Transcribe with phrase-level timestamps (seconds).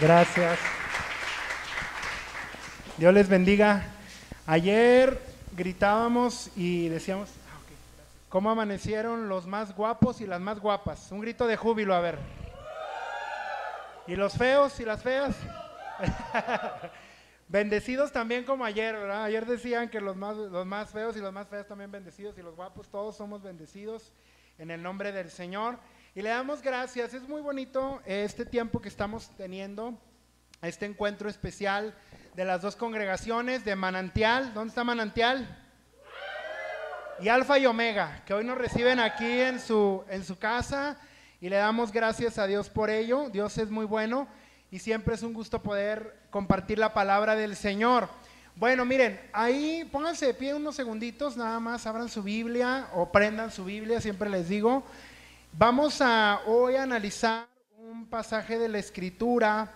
[0.00, 0.58] Gracias.
[2.96, 3.84] Dios les bendiga.
[4.46, 5.20] Ayer
[5.52, 7.58] gritábamos y decíamos, ah,
[8.30, 11.12] ¿cómo amanecieron los más guapos y las más guapas?
[11.12, 12.18] Un grito de júbilo, a ver.
[14.06, 15.36] ¿Y los feos y las feas?
[17.48, 19.24] bendecidos también como ayer, ¿verdad?
[19.24, 22.42] Ayer decían que los más, los más feos y los más feos también bendecidos y
[22.42, 24.14] los guapos, todos somos bendecidos
[24.56, 25.78] en el nombre del Señor.
[26.12, 27.14] Y le damos gracias.
[27.14, 29.96] Es muy bonito este tiempo que estamos teniendo,
[30.60, 31.94] este encuentro especial
[32.34, 34.52] de las dos congregaciones de Manantial.
[34.52, 35.56] ¿Dónde está Manantial?
[37.20, 40.98] Y Alfa y Omega, que hoy nos reciben aquí en su, en su casa
[41.40, 43.30] y le damos gracias a Dios por ello.
[43.30, 44.26] Dios es muy bueno
[44.72, 48.08] y siempre es un gusto poder compartir la palabra del Señor.
[48.56, 53.52] Bueno, miren, ahí pónganse de pie unos segunditos, nada más abran su Biblia o prendan
[53.52, 54.82] su Biblia, siempre les digo.
[55.52, 57.46] Vamos a hoy analizar
[57.76, 59.70] un pasaje de la escritura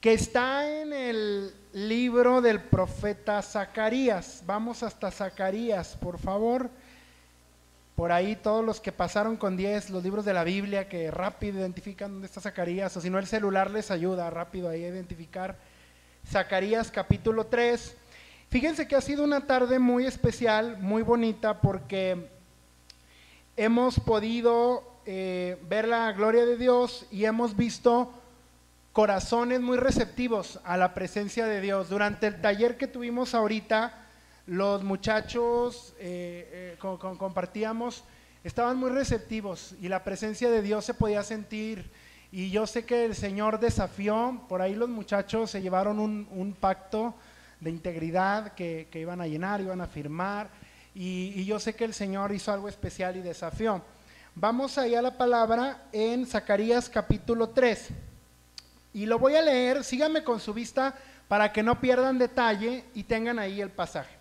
[0.00, 4.42] que está en el libro del profeta Zacarías.
[4.44, 6.70] Vamos hasta Zacarías, por favor.
[7.94, 11.60] Por ahí todos los que pasaron con 10 los libros de la Biblia que rápido
[11.60, 15.56] identifican dónde está Zacarías, o si no el celular les ayuda rápido ahí a identificar
[16.26, 17.96] Zacarías capítulo 3.
[18.50, 22.31] Fíjense que ha sido una tarde muy especial, muy bonita, porque
[23.56, 28.12] hemos podido eh, ver la gloria de Dios y hemos visto
[28.92, 31.88] corazones muy receptivos a la presencia de Dios.
[31.88, 33.94] Durante el taller que tuvimos ahorita,
[34.46, 38.04] los muchachos eh, eh, compartíamos,
[38.44, 41.90] estaban muy receptivos y la presencia de Dios se podía sentir.
[42.30, 47.14] Y yo sé que el Señor desafió, por ahí los muchachos se llevaron un, pacto
[47.60, 50.48] de integridad que, iban a llenar, iban a firmar
[50.94, 53.82] y, yo sé que el Señor hizo algo especial y desafió.
[54.34, 57.88] Vamos ahí a la palabra en Zacarías capítulo 3.
[58.94, 60.94] Y lo voy a leer, síganme con su vista
[61.28, 64.14] para que no pierdan detalle y tengan ahí el pasaje.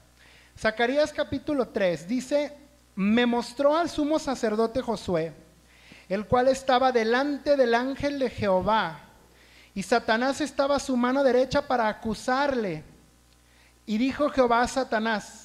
[0.57, 2.55] Zacarías capítulo 3 dice,
[2.95, 5.33] me mostró al sumo sacerdote Josué,
[6.07, 8.99] el cual estaba delante del ángel de Jehová,
[9.73, 12.83] y Satanás estaba a su mano derecha para acusarle.
[13.85, 15.40] Y dijo Jehová a Satanás,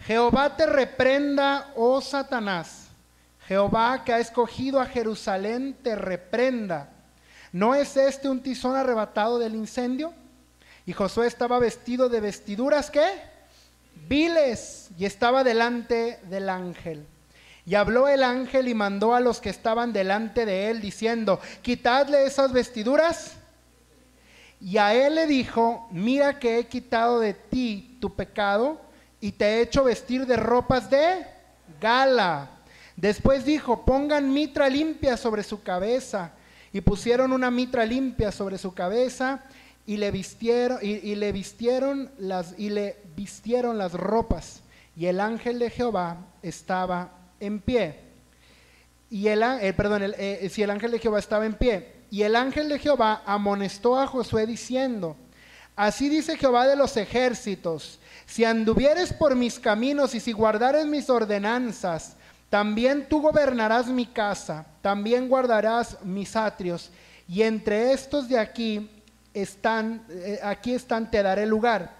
[0.00, 2.86] Jehová te reprenda, oh Satanás.
[3.46, 6.90] Jehová que ha escogido a Jerusalén te reprenda.
[7.52, 10.12] ¿No es este un tizón arrebatado del incendio?
[10.84, 13.06] Y Josué estaba vestido de vestiduras ¿qué?
[14.08, 17.06] Viles y estaba delante del ángel.
[17.64, 22.24] Y habló el ángel y mandó a los que estaban delante de él diciendo, quitadle
[22.24, 23.32] esas vestiduras.
[24.60, 28.80] Y a él le dijo, mira que he quitado de ti tu pecado
[29.20, 31.26] y te he hecho vestir de ropas de
[31.80, 32.50] gala.
[32.96, 36.32] Después dijo, pongan mitra limpia sobre su cabeza.
[36.72, 39.44] Y pusieron una mitra limpia sobre su cabeza
[39.86, 44.60] y le vistieron, y, le vistieron las, y le vistieron las ropas.
[44.96, 47.10] Y el ángel de Jehová estaba
[47.40, 48.00] en pie.
[49.08, 51.92] Y el, eh, perdón, eh, si el ángel de Jehová estaba en pie.
[52.10, 55.16] Y el ángel de Jehová amonestó a Josué diciendo,
[55.76, 61.08] así dice Jehová de los ejércitos, si anduvieres por mis caminos y si guardares mis
[61.08, 62.16] ordenanzas,
[62.50, 66.90] también tú gobernarás mi casa, también guardarás mis atrios,
[67.28, 68.90] y entre estos de aquí
[69.34, 71.96] están, eh, aquí están, te daré lugar.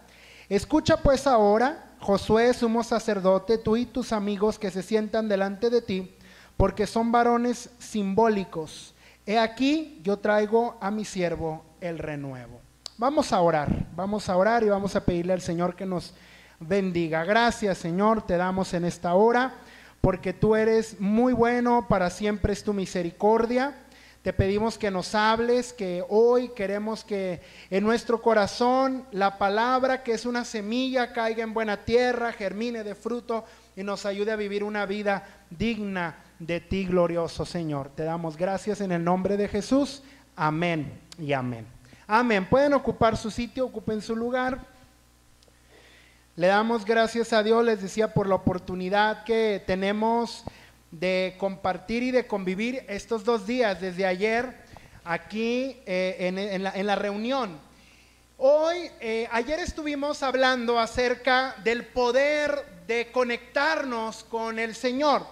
[0.49, 5.83] Escucha pues ahora, Josué, sumo sacerdote, tú y tus amigos que se sientan delante de
[5.83, 6.15] ti,
[6.57, 8.95] porque son varones simbólicos.
[9.27, 12.66] He aquí, yo traigo a mi siervo el renuevo.
[12.99, 16.15] Vamos a orar, vamos a orar y vamos a pedirle al Señor que nos
[16.59, 17.25] bendiga.
[17.25, 19.53] Gracias Señor, te damos en esta hora,
[20.01, 23.75] porque tú eres muy bueno, para siempre es tu misericordia.
[24.23, 30.13] Te pedimos que nos hables, que hoy queremos que en nuestro corazón la palabra, que
[30.13, 33.45] es una semilla, caiga en buena tierra, germine de fruto
[33.77, 37.91] y nos ayude a vivir una vida digna de ti, glorioso Señor.
[37.95, 40.03] Te damos gracias en el nombre de Jesús.
[40.35, 41.76] Amén y amén.
[42.09, 42.49] Amén.
[42.49, 44.61] Pueden ocupar su sitio, ocupen su lugar.
[46.37, 50.45] Le damos gracias a Dios, les decía, por la oportunidad que tenemos
[50.93, 54.55] de compartir y de convivir estos dos días, desde ayer
[55.03, 56.17] aquí eh,
[56.55, 57.59] en, la, reunión.
[58.39, 65.27] Hoy, eh, ayer estuvimos hablando acerca del poder de conectarnos con el Señor,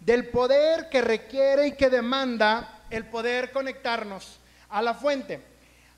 [0.00, 4.38] del poder que requiere y que demanda el poder conectarnos
[4.68, 5.49] a la fuente.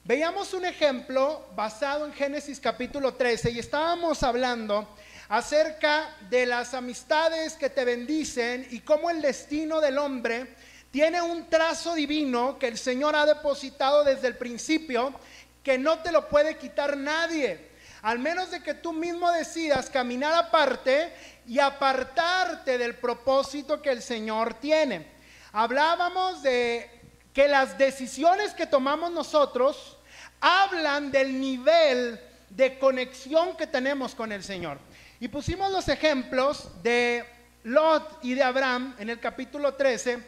[0.04, 4.88] Veíamos un ejemplo basado en Génesis capítulo 13 y estábamos hablando
[5.28, 10.56] acerca de las amistades que te bendicen y cómo el destino del hombre
[10.90, 15.14] tiene un trazo divino que el Señor ha depositado desde el principio
[15.62, 17.70] que no te lo puede quitar nadie.
[18.02, 21.12] Al menos de que tú mismo decidas caminar aparte
[21.46, 25.06] y apartarte del propósito que el Señor tiene.
[25.52, 26.90] Hablábamos de
[27.32, 29.91] que las decisiones que tomamos nosotros
[30.42, 34.78] hablan del nivel de conexión que tenemos con el Señor.
[35.20, 37.24] Y pusimos los ejemplos de
[37.62, 40.18] Lot y de Abraham en el capítulo 13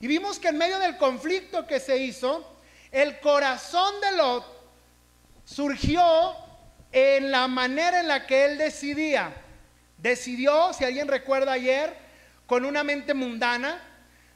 [0.00, 2.58] y vimos que en medio del conflicto que se hizo,
[2.92, 4.44] el corazón de Lot
[5.44, 6.36] surgió
[6.92, 9.34] en la manera en la que él decidía.
[9.98, 11.96] Decidió, si alguien recuerda ayer,
[12.46, 13.82] con una mente mundana,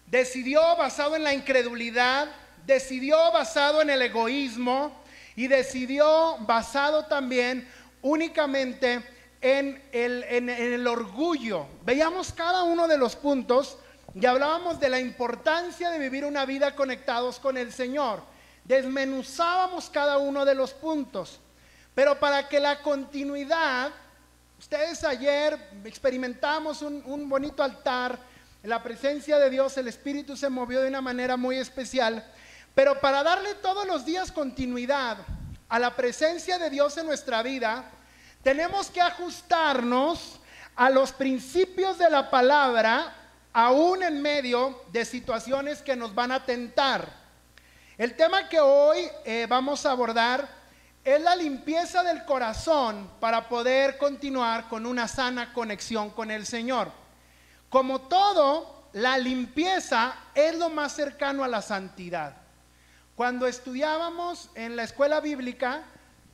[0.06, 2.29] decidió basado en la incredulidad,
[2.67, 5.05] decidió basado en el egoísmo
[5.38, 7.69] y decidió basado también
[8.02, 9.05] únicamente
[9.40, 11.64] en el, en el orgullo.
[11.85, 13.79] Veíamos cada uno de los puntos
[14.20, 18.20] y hablábamos de la importancia de vivir una vida conectados con el Señor.
[18.64, 21.38] Desmenuzábamos cada uno de los puntos.
[21.94, 23.93] Pero para que la continuidad,
[24.58, 28.19] ustedes ayer experimentamos un, bonito altar,
[28.61, 32.29] en la presencia de Dios, el Espíritu se movió de una manera muy especial.
[32.79, 35.19] Pero para darle todos los días continuidad
[35.69, 37.91] a la presencia de Dios en nuestra vida,
[38.45, 40.39] tenemos que ajustarnos
[40.77, 43.17] a los principios de la palabra
[43.53, 47.13] aún en medio de situaciones que nos van a tentar.
[47.97, 50.49] El tema que hoy eh, vamos a abordar
[51.03, 56.93] es la limpieza del corazón para poder continuar con una sana conexión con el Señor.
[57.71, 62.47] Como todo, la limpieza es lo más cercano a la santidad.
[63.19, 65.82] Cuando estudiábamos en la escuela bíblica,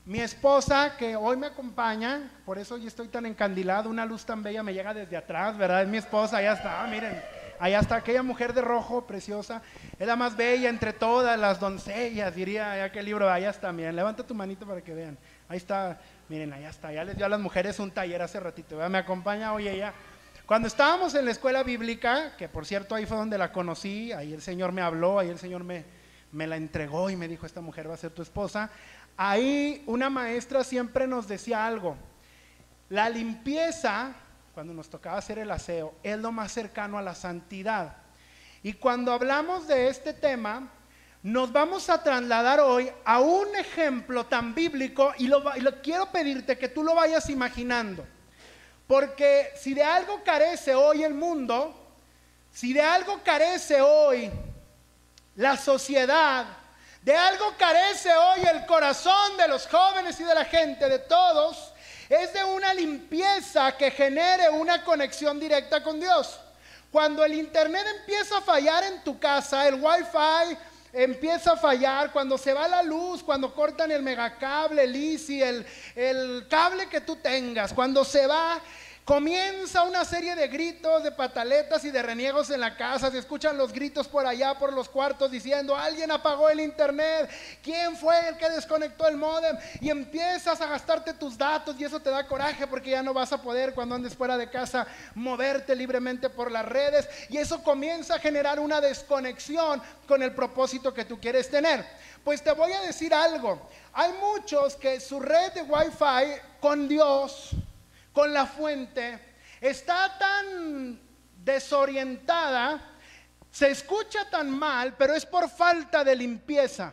[0.04, 4.42] mi esposa, que hoy me acompaña, por eso hoy estoy tan encandilado, una luz tan
[4.42, 5.84] bella me llega desde atrás, ¿verdad?
[5.84, 7.22] Es mi esposa, allá está, miren,
[7.58, 9.62] allá está aquella mujer de rojo, preciosa,
[9.98, 14.26] es la más bella entre todas las doncellas, diría aquel libro, allá está, miren, levanta
[14.26, 15.16] tu manito para que vean,
[15.48, 15.98] ahí está,
[16.28, 18.90] miren, allá está, ya les dio a las mujeres un taller hace ratito, ¿verdad?
[18.90, 19.94] me acompaña hoy ella.
[20.44, 24.34] Cuando estábamos en la escuela bíblica, que por cierto ahí fue donde la conocí, ahí
[24.34, 26.03] el Señor me habló, ahí el Señor me,
[26.34, 28.68] me la entregó y me dijo, esta mujer va a ser tu esposa.
[29.16, 31.96] Ahí una maestra siempre nos decía algo.
[32.88, 34.12] La limpieza,
[34.52, 37.96] cuando nos tocaba hacer el aseo, es lo más cercano a la santidad.
[38.64, 40.68] Y cuando hablamos de este tema,
[41.22, 45.44] nos vamos a trasladar hoy a un ejemplo tan bíblico y lo,
[45.82, 48.04] quiero pedirte que tú lo vayas imaginando.
[48.88, 51.74] Porque si de algo carece hoy el mundo,
[52.50, 54.30] si de algo carece hoy
[55.36, 56.46] la sociedad,
[57.02, 61.72] de algo carece hoy el corazón de los jóvenes y de la gente, de todos,
[62.08, 66.40] es de una limpieza que genere una conexión directa con Dios.
[66.90, 70.56] Cuando el internet empieza a fallar en tu casa, el wifi
[70.92, 75.66] empieza a fallar, cuando se va la luz, cuando cortan el megacable, el easy, el,
[75.96, 78.60] el cable que tú tengas, cuando se va
[79.04, 83.10] Comienza una serie de gritos, de pataletas y de reniegos en la casa.
[83.10, 87.28] Se escuchan los gritos por allá, por los cuartos, diciendo, alguien apagó el internet.
[87.62, 89.58] ¿Quién fue el que desconectó el modem?
[89.82, 93.30] Y empiezas a gastarte tus datos y eso te da coraje porque ya no vas
[93.34, 97.06] a poder cuando andes fuera de casa moverte libremente por las redes.
[97.28, 101.84] Y eso comienza a generar una desconexión con el propósito que tú quieres tener.
[102.24, 103.68] Pues te voy a decir algo.
[103.92, 107.54] Hay muchos que su red de Wi-Fi con Dios
[108.14, 109.18] con la fuente
[109.60, 111.00] está tan
[111.44, 112.80] desorientada,
[113.50, 116.92] se escucha tan mal, pero es por falta de limpieza.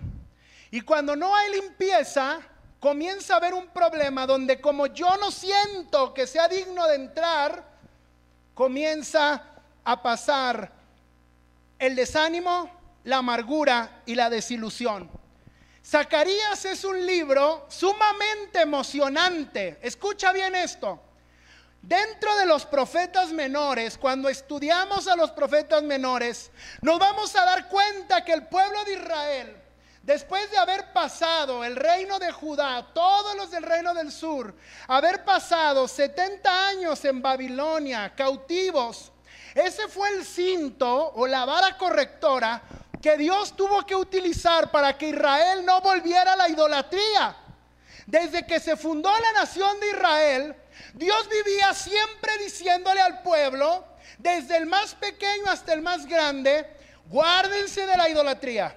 [0.72, 2.40] Y cuando no hay limpieza,
[2.80, 7.63] comienza a haber un problema donde como yo no siento que sea digno de entrar,
[8.56, 9.44] comienza
[9.84, 10.72] a pasar
[11.78, 12.70] el desánimo,
[13.04, 15.10] la amargura y la desilusión.
[15.86, 19.80] Zacarías es un libro sumamente emocionante.
[19.82, 21.11] Escucha bien esto.
[21.82, 27.68] Dentro de los profetas menores, cuando estudiamos a los profetas menores, nos vamos a dar
[27.70, 29.58] cuenta que el pueblo de Israel,
[30.04, 34.54] después de haber pasado el reino de Judá, todos los del reino del sur,
[34.88, 39.12] haber pasado 70 años en Babilonia, cautivos,
[39.56, 42.62] ese fue el cinto o la vara correctora
[43.02, 47.36] que Dios tuvo que utilizar para que Israel no volviera a la idolatría.
[48.06, 50.56] Desde que se fundó la nación de Israel,
[50.94, 53.86] Dios vivía siempre diciéndole al pueblo,
[54.18, 56.66] desde el más pequeño hasta el más grande,
[57.08, 58.75] guárdense de la idolatría.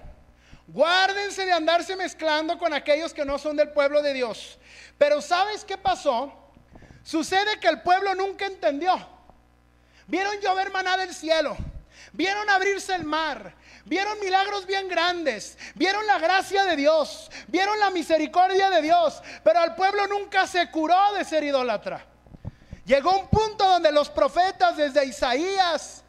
[0.67, 4.57] Guárdense de andarse mezclando con aquellos que no son del pueblo de Dios.
[4.97, 6.33] Pero ¿sabes qué pasó?
[7.03, 8.97] Sucede que el pueblo nunca entendió.
[10.07, 11.55] Vieron llover maná del cielo.
[12.13, 13.55] Vieron abrirse el mar.
[13.85, 19.59] Vieron milagros bien grandes, vieron la gracia de Dios, vieron la misericordia de Dios, pero
[19.59, 22.05] al pueblo nunca se curó de ser idólatra.
[22.85, 26.03] Llegó un punto donde los profetas desde Isaías,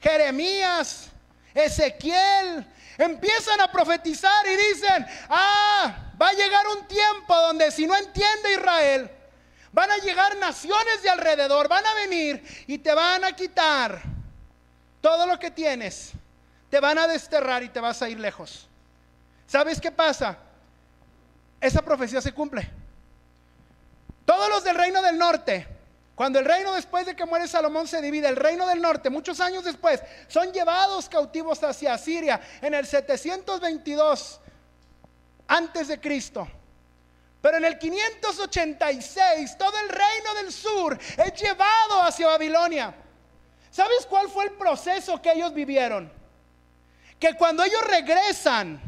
[0.00, 1.08] Jeremías,
[1.54, 2.66] Ezequiel,
[2.98, 8.52] empiezan a profetizar y dicen, ah, va a llegar un tiempo donde si no entiende
[8.52, 9.10] Israel,
[9.72, 14.00] van a llegar naciones de alrededor, van a venir y te van a quitar
[15.00, 16.12] todo lo que tienes,
[16.74, 18.66] te van a desterrar y te vas a ir lejos.
[19.46, 20.36] ¿Sabes qué pasa?
[21.60, 22.68] Esa profecía se cumple.
[24.24, 25.68] Todos los del reino del norte
[26.16, 29.38] cuando el reino después de que muere Salomón se divide, el reino del norte, muchos
[29.38, 34.40] años después, son llevados cautivos hacia Siria en el 722
[35.46, 36.48] antes de Cristo.
[37.40, 42.92] Pero en el 586 todo el reino del sur es llevado hacia Babilonia.
[43.70, 46.13] ¿Sabes cuál fue el proceso que ellos vivieron?
[47.18, 48.80] Que cuando ellos regresan,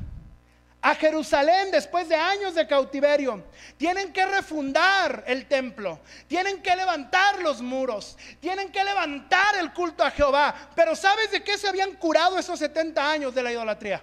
[0.86, 3.42] a Jerusalén después de años de cautiverio.
[3.76, 10.04] Tienen que refundar el templo, tienen que levantar los muros, tienen que levantar el culto
[10.04, 10.54] a Jehová.
[10.76, 14.00] Pero ¿sabes de qué se habían curado esos 70 años de la idolatría?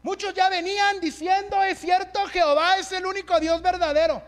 [0.00, 4.22] Muchos ya venían diciendo, es cierto, Jehová es el único Dios verdadero.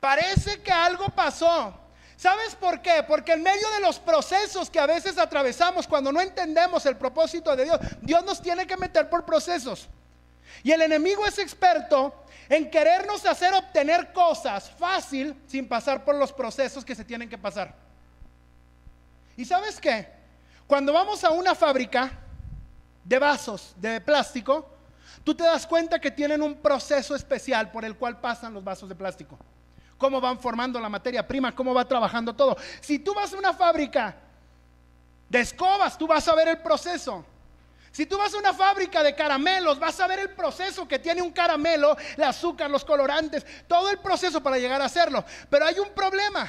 [0.00, 1.78] Parece que algo pasó.
[2.24, 3.04] ¿Sabes por qué?
[3.06, 7.54] Porque en medio de los procesos que a veces atravesamos cuando no entendemos el propósito
[7.54, 9.90] de Dios, Dios nos tiene que meter por procesos.
[10.62, 16.32] Y el enemigo es experto en querernos hacer obtener cosas fácil sin pasar por los
[16.32, 17.74] procesos que se tienen que pasar.
[19.36, 20.08] ¿Y sabes qué?
[20.66, 22.10] Cuando vamos a una fábrica
[23.04, 24.66] de vasos de plástico,
[25.24, 28.88] tú te das cuenta que tienen un proceso especial por el cual pasan los vasos
[28.88, 29.38] de plástico.
[29.98, 32.56] Cómo van formando la materia prima, cómo va trabajando todo.
[32.80, 34.16] Si tú vas a una fábrica
[35.28, 37.24] de escobas, tú vas a ver el proceso.
[37.94, 41.22] Si tú vas a una fábrica de caramelos, vas a ver el proceso que tiene
[41.22, 45.24] un caramelo, el azúcar, los colorantes, todo el proceso para llegar a hacerlo.
[45.48, 46.44] Pero hay un problema,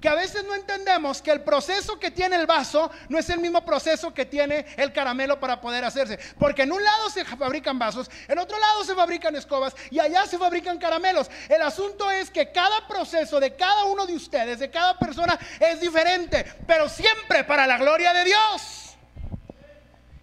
[0.00, 3.40] que a veces no entendemos que el proceso que tiene el vaso no es el
[3.40, 6.18] mismo proceso que tiene el caramelo para poder hacerse.
[6.38, 10.26] Porque en un lado se fabrican vasos, en otro lado se fabrican escobas y allá
[10.26, 11.30] se fabrican caramelos.
[11.48, 15.80] El asunto es que cada proceso de cada uno de ustedes, de cada persona, es
[15.80, 18.96] diferente, pero siempre para la gloria de Dios.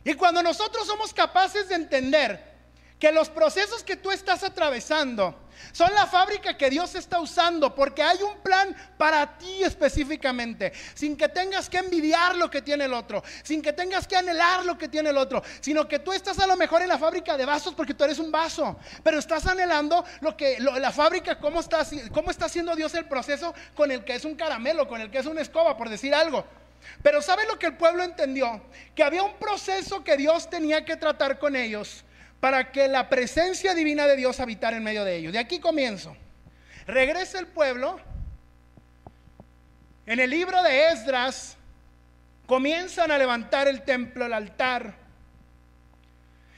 [0.04, 2.54] Y cuando nosotros somos capaces de entender
[3.00, 8.04] que los procesos que tú estás atravesando son la fábrica que Dios está usando porque
[8.04, 12.94] hay un plan para ti específicamente, sin que tengas que envidiar lo que tiene el
[12.94, 16.40] otro, sin que tengas que anhelar lo que tiene el otro, sino que tú estás
[16.40, 19.46] a lo mejor en la fábrica de vasos porque tú eres un vaso, pero estás
[19.48, 24.04] anhelando lo que la fábrica cómo está cómo está haciendo Dios el proceso con el
[24.04, 26.46] que es un caramelo, con el que es una escoba, por decir algo.
[27.02, 28.62] Pero ¿sabe lo que el pueblo entendió?
[28.96, 32.04] Que había un proceso que Dios tenía que tratar con ellos
[32.44, 35.32] para que la presencia divina de Dios habitara en medio de ellos.
[35.32, 36.14] De aquí comienzo.
[36.86, 38.02] Regresa el pueblo.
[40.06, 41.56] En el libro de Esdras
[42.46, 44.94] comienzan a levantar el templo, el altar.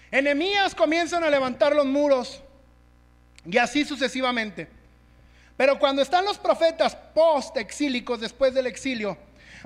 [0.09, 2.41] Enemías comienzan a levantar los muros
[3.45, 4.67] y así sucesivamente.
[5.55, 9.19] Pero cuando están los profetas post-exílicos después del exilio,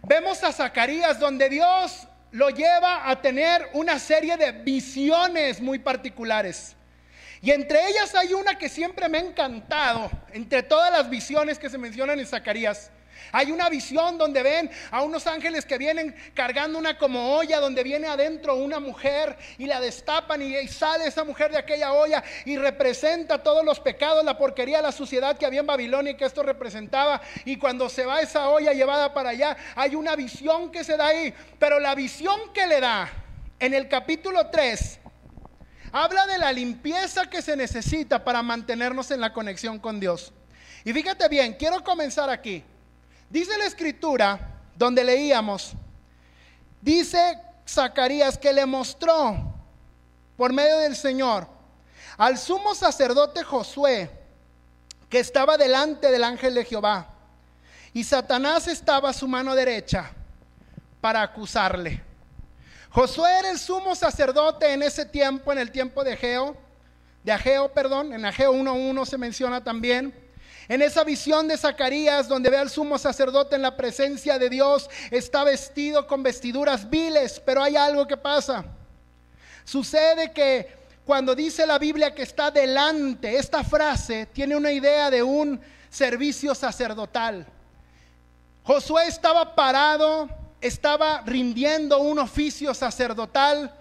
[0.04, 6.76] Vemos a Zacarías donde Dios lo lleva a tener una serie de visiones muy particulares.
[7.42, 11.70] Y entre ellas hay una que siempre me ha encantado, entre todas las visiones que
[11.70, 12.92] se mencionan en Zacarías.
[13.32, 17.84] Hay una visión donde ven a unos ángeles que vienen cargando una como olla, donde
[17.84, 22.58] viene adentro una mujer y la destapan y, sale esa mujer de aquella olla y
[22.58, 26.44] representa todos los pecados, la porquería, la suciedad que había en Babilonia y que esto
[26.44, 27.22] representaba.
[27.46, 31.08] Y cuando se va esa olla llevada para allá, hay una visión que se da
[31.08, 31.34] ahí.
[31.58, 33.10] Pero la visión que le da
[33.60, 35.00] en el capítulo 3
[35.92, 40.32] habla de la limpieza que se necesita para mantenernos en la conexión con Dios.
[40.84, 42.64] Y fíjate bien, quiero comenzar aquí.
[43.30, 45.74] Dice la escritura, donde leíamos,
[46.82, 49.54] dice Zacarías que le mostró
[50.36, 51.48] por medio del Señor
[52.18, 54.10] al sumo sacerdote Josué,
[55.10, 57.08] que estaba delante del ángel de Jehová,
[57.94, 60.12] y Satanás estaba a su mano derecha
[61.02, 62.04] para acusarle.
[62.90, 66.58] Josué era el sumo sacerdote en ese tiempo, en el tiempo de Ageo,
[67.24, 70.14] de Ageo, perdón, en Ageo 1.1 se menciona también.
[70.70, 74.90] En esa visión de Zacarías, donde ve al sumo sacerdote en la presencia de Dios,
[75.12, 78.64] está vestido con vestiduras viles, pero hay algo que pasa.
[79.66, 85.24] Sucede que cuando dice la Biblia que está delante, esta frase tiene una idea de
[85.24, 85.60] un
[85.90, 87.46] servicio sacerdotal.
[88.64, 90.30] Josué estaba parado,
[90.62, 93.76] estaba rindiendo un oficio sacerdotal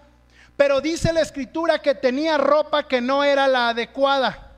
[0.59, 4.48] pero dice la escritura que tenía ropa que no era la adecuada.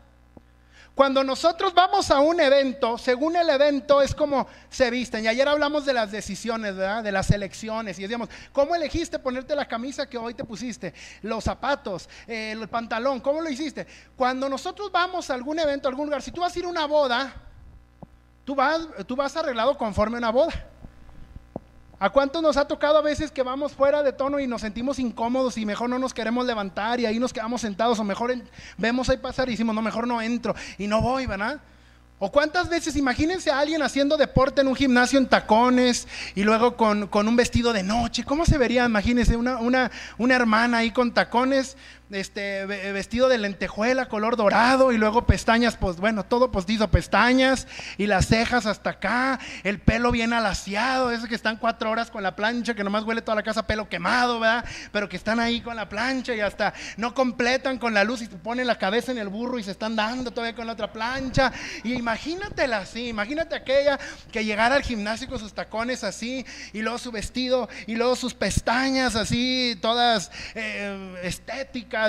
[0.93, 5.23] Cuando nosotros vamos a un evento, según el evento es como se visten.
[5.23, 6.75] Y ayer hablamos de las decisiones.
[6.75, 7.97] De las elecciones.
[7.97, 10.93] Y decíamos, ¿cómo elegiste ponerte la camisa que hoy te pusiste?
[11.21, 13.87] Los zapatos, eh, el pantalón, ¿cómo lo hiciste?
[14.15, 16.67] Cuando nosotros vamos a algún evento, a algún lugar, si tú vas a ir a
[16.67, 17.33] una boda,
[18.43, 20.70] tú vas, tú vas arreglado conforme a una boda.
[22.01, 24.97] ¿A cuántos nos ha tocado a veces que vamos fuera de tono y nos sentimos
[24.97, 28.33] incómodos y mejor no nos queremos levantar y ahí nos quedamos sentados o mejor
[28.75, 31.61] vemos ahí pasar y decimos, no, mejor no entro y no voy, ¿verdad?
[32.17, 36.75] ¿O cuántas veces, imagínense a alguien haciendo deporte en un gimnasio en tacones y luego
[36.75, 38.23] con, un vestido de noche?
[38.23, 38.85] ¿Cómo se vería?
[38.85, 41.77] Imagínense una, una, una hermana ahí con tacones,
[42.11, 48.07] este vestido de lentejuela, color dorado, y luego pestañas, pues bueno, todo postizo, pestañas, y
[48.07, 52.35] las cejas hasta acá, el pelo bien alaciado, esos que están cuatro horas con la
[52.35, 54.65] plancha, que nomás huele toda la casa pelo quemado, ¿verdad?
[54.91, 58.25] Pero que están ahí con la plancha y hasta no completan con la luz y
[58.25, 60.91] se ponen la cabeza en el burro y se están dando todavía con la otra
[60.91, 61.51] plancha.
[61.83, 63.99] Y imagínatela así, imagínate aquella
[64.31, 68.33] que llegara al gimnasio con sus tacones así, y luego su vestido, y luego sus
[68.33, 72.00] pestañas así, todas eh, estéticas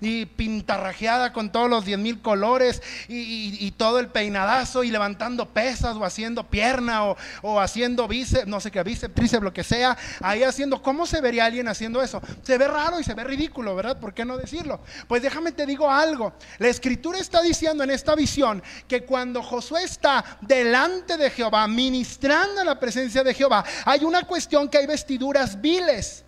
[0.00, 5.96] y, pintarrajeada con todos los diez mil colores y, todo el peinadazo y levantando pesas
[5.96, 7.04] o haciendo pierna
[7.42, 11.20] o, haciendo bíceps, no sé qué, bíceps, tríceps, lo que sea, ahí haciendo, ¿cómo se
[11.20, 12.20] vería alguien haciendo eso?
[12.42, 13.98] Se ve raro y se ve ridículo, ¿verdad?
[13.98, 14.80] ¿Por qué no decirlo?
[15.06, 19.84] Pues déjame te digo algo, la escritura está diciendo en esta visión que cuando Josué
[19.84, 25.60] está delante de Jehová, ministrando la presencia de Jehová, hay una cuestión que hay vestiduras
[25.60, 26.24] viles,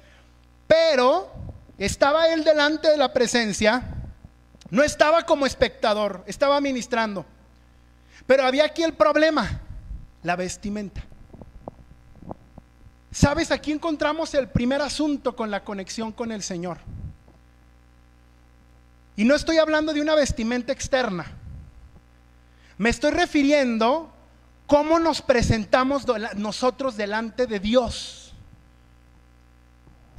[0.66, 1.49] pero
[1.80, 3.82] estaba él delante de la presencia,
[4.68, 7.24] no estaba como espectador, estaba ministrando.
[8.26, 9.60] Pero había aquí el problema,
[10.22, 11.02] la vestimenta.
[13.10, 13.50] ¿Sabes?
[13.50, 16.78] Aquí encontramos el primer asunto con la conexión con el Señor.
[19.16, 21.26] Y no estoy hablando de una vestimenta externa.
[22.76, 24.12] Me estoy refiriendo
[24.66, 26.04] cómo nos presentamos
[26.36, 28.29] nosotros delante de Dios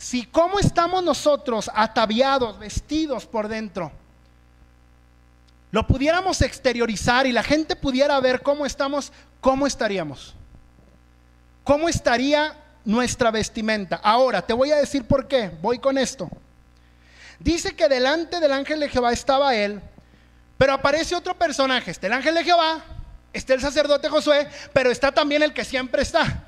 [0.02, 3.92] si cómo estamos nosotros ataviados, vestidos por dentro,
[5.70, 10.34] lo pudiéramos exteriorizar y la gente pudiera ver cómo estamos, ¿cómo estaríamos?
[11.64, 13.98] ¿Cómo estaría nuestra vestimenta?
[13.98, 15.52] Ahora, te voy a decir por qué.
[15.62, 16.28] Voy con esto.
[17.38, 19.80] Dice que delante del ángel de Jehová estaba él,
[20.58, 21.92] pero aparece otro personaje.
[21.92, 22.84] Está el ángel de Jehová,
[23.32, 26.44] está el sacerdote Josué, pero está también el que siempre está.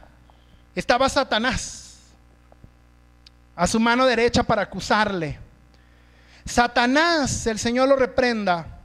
[0.74, 1.83] Estaba Satanás
[3.56, 5.40] a su mano derecha para acusarle.
[6.46, 8.80] Satanás, el Señor lo reprenda,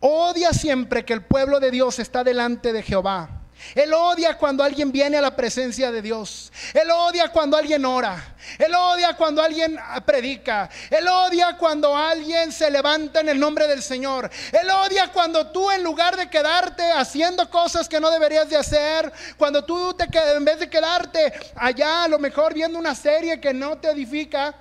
[0.00, 3.41] odia siempre que el pueblo de Dios está delante de Jehová.
[3.74, 6.52] Él odia cuando alguien viene a la presencia de Dios.
[6.74, 8.34] Él odia cuando alguien ora.
[8.58, 10.68] Él odia cuando alguien predica.
[10.90, 14.30] Él odia cuando alguien se levanta en el nombre del Señor.
[14.52, 19.12] Él odia cuando tú en lugar de quedarte haciendo cosas que no deberías de hacer,
[19.36, 23.54] cuando tú te en vez de quedarte allá a lo mejor viendo una serie que
[23.54, 24.54] no te edifica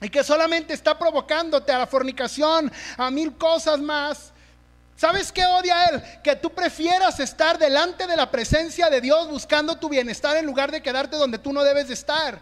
[0.00, 4.32] y que solamente está provocándote a la fornicación, a mil cosas más,
[5.00, 6.02] ¿Sabes qué odia él?
[6.22, 10.70] Que tú prefieras estar delante de la presencia de Dios buscando tu bienestar en lugar
[10.70, 12.38] de quedarte donde tú no debes de estar.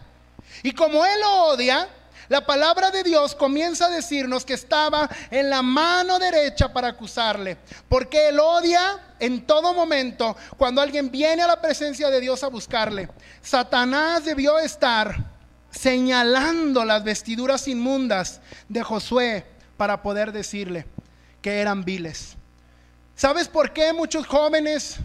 [0.61, 1.87] Y como él lo odia,
[2.27, 7.55] la palabra de Dios comienza a decirnos que estaba en la mano derecha para acusarle.
[7.87, 12.49] Porque él odia en todo momento cuando alguien viene a la presencia de Dios a
[12.49, 13.07] buscarle.
[13.41, 15.15] Satanás debió estar
[15.71, 19.45] señalando las vestiduras inmundas de Josué
[19.77, 20.85] para poder decirle
[21.41, 22.35] que eran viles.
[23.19, 24.95] ¿Sabes por qué muchos jóvenes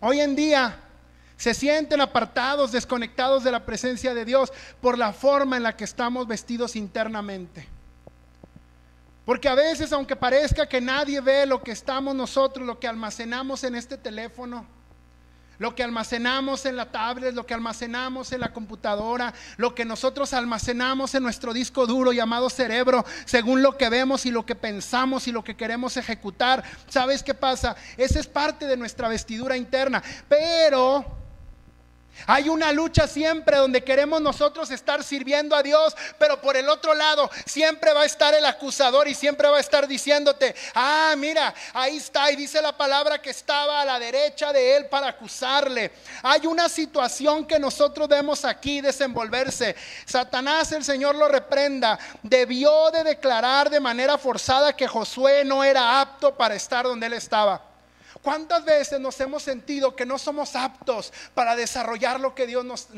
[0.00, 0.74] hoy en día
[1.36, 5.84] se sienten apartados, desconectados de la presencia de Dios por la forma en la que
[5.84, 7.68] estamos vestidos internamente?
[9.26, 13.64] Porque a veces, aunque parezca que nadie ve lo que estamos nosotros, lo que almacenamos
[13.64, 14.64] en este teléfono,
[15.60, 20.32] lo que almacenamos en la tablet, lo que almacenamos en la computadora, lo que nosotros
[20.32, 25.28] almacenamos en nuestro disco duro llamado cerebro, según lo que vemos y lo que pensamos
[25.28, 26.64] y lo que queremos ejecutar.
[26.88, 27.76] ¿Sabes qué pasa?
[27.98, 30.02] Esa es parte de nuestra vestidura interna.
[30.30, 31.19] Pero
[32.26, 36.94] hay una lucha siempre donde queremos nosotros estar sirviendo a Dios, pero por el otro
[36.94, 41.54] lado siempre va a estar el acusador y siempre va a estar diciéndote, ah, mira,
[41.72, 45.92] ahí está, y dice la palabra que estaba a la derecha de él para acusarle.
[46.22, 49.76] Hay una situación que nosotros vemos aquí desenvolverse.
[50.04, 56.00] Satanás, el Señor lo reprenda, debió de declarar de manera forzada que Josué no era
[56.00, 57.69] apto para estar donde él estaba.
[58.22, 62.90] ¿Cuántas veces nos hemos sentido que no somos aptos para desarrollar lo que Dios nos,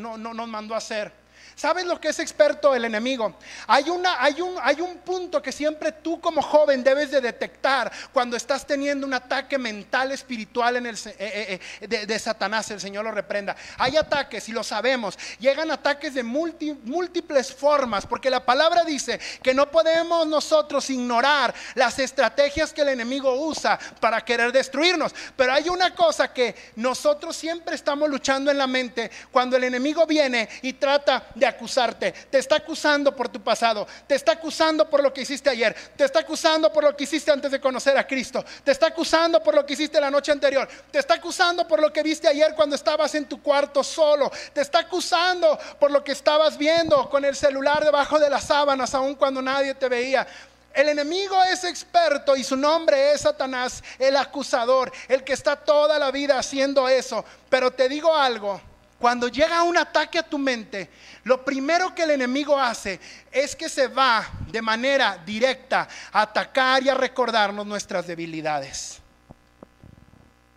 [0.49, 1.22] mandó a hacer?
[1.63, 3.37] ¿Sabes lo que es experto el enemigo?
[3.69, 3.85] Hay,
[4.19, 8.67] hay, un, hay un punto que siempre tú como joven debes de detectar cuando estás
[8.67, 13.05] teniendo un ataque mental espiritual en el, eh, eh, eh, de, de, Satanás, el Señor
[13.05, 13.55] lo reprenda.
[13.79, 19.55] Hay ataques, y lo sabemos, llegan ataques de múltiples formas, porque la palabra dice que
[19.55, 25.15] no podemos nosotros ignorar las estrategias que el enemigo usa para querer destruirnos.
[25.37, 30.07] Pero hay una cosa que nosotros siempre estamos luchando en la mente cuando el enemigo
[30.09, 32.13] viene y trata de acusarte.
[32.13, 33.87] Te está acusando por tu pasado.
[34.07, 35.75] Te está acusando por lo que hiciste ayer.
[35.97, 38.45] Te está acusando por lo que hiciste antes de conocer a Cristo.
[38.65, 40.69] Te está acusando por lo que hiciste la noche anterior.
[40.91, 44.31] Te está acusando por lo que viste ayer cuando estabas en tu cuarto solo.
[44.53, 48.95] Te está acusando por lo que estabas viendo con el celular debajo de las sábanas,
[48.95, 50.27] aun cuando nadie te veía.
[50.75, 55.99] El enemigo es experto y su nombre es Satanás, el acusador, el que está toda
[55.99, 57.25] la vida haciendo eso.
[57.51, 58.61] Pero te digo algo,
[59.03, 60.89] cuando llega un ataque a tu mente,
[61.25, 63.01] lo primero que el enemigo hace
[63.33, 69.01] es que se va de manera directa a atacar y a recordarnos nuestras debilidades.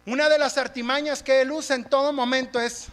[0.06, 2.86] Una de las artimañas que él usa en todo momento es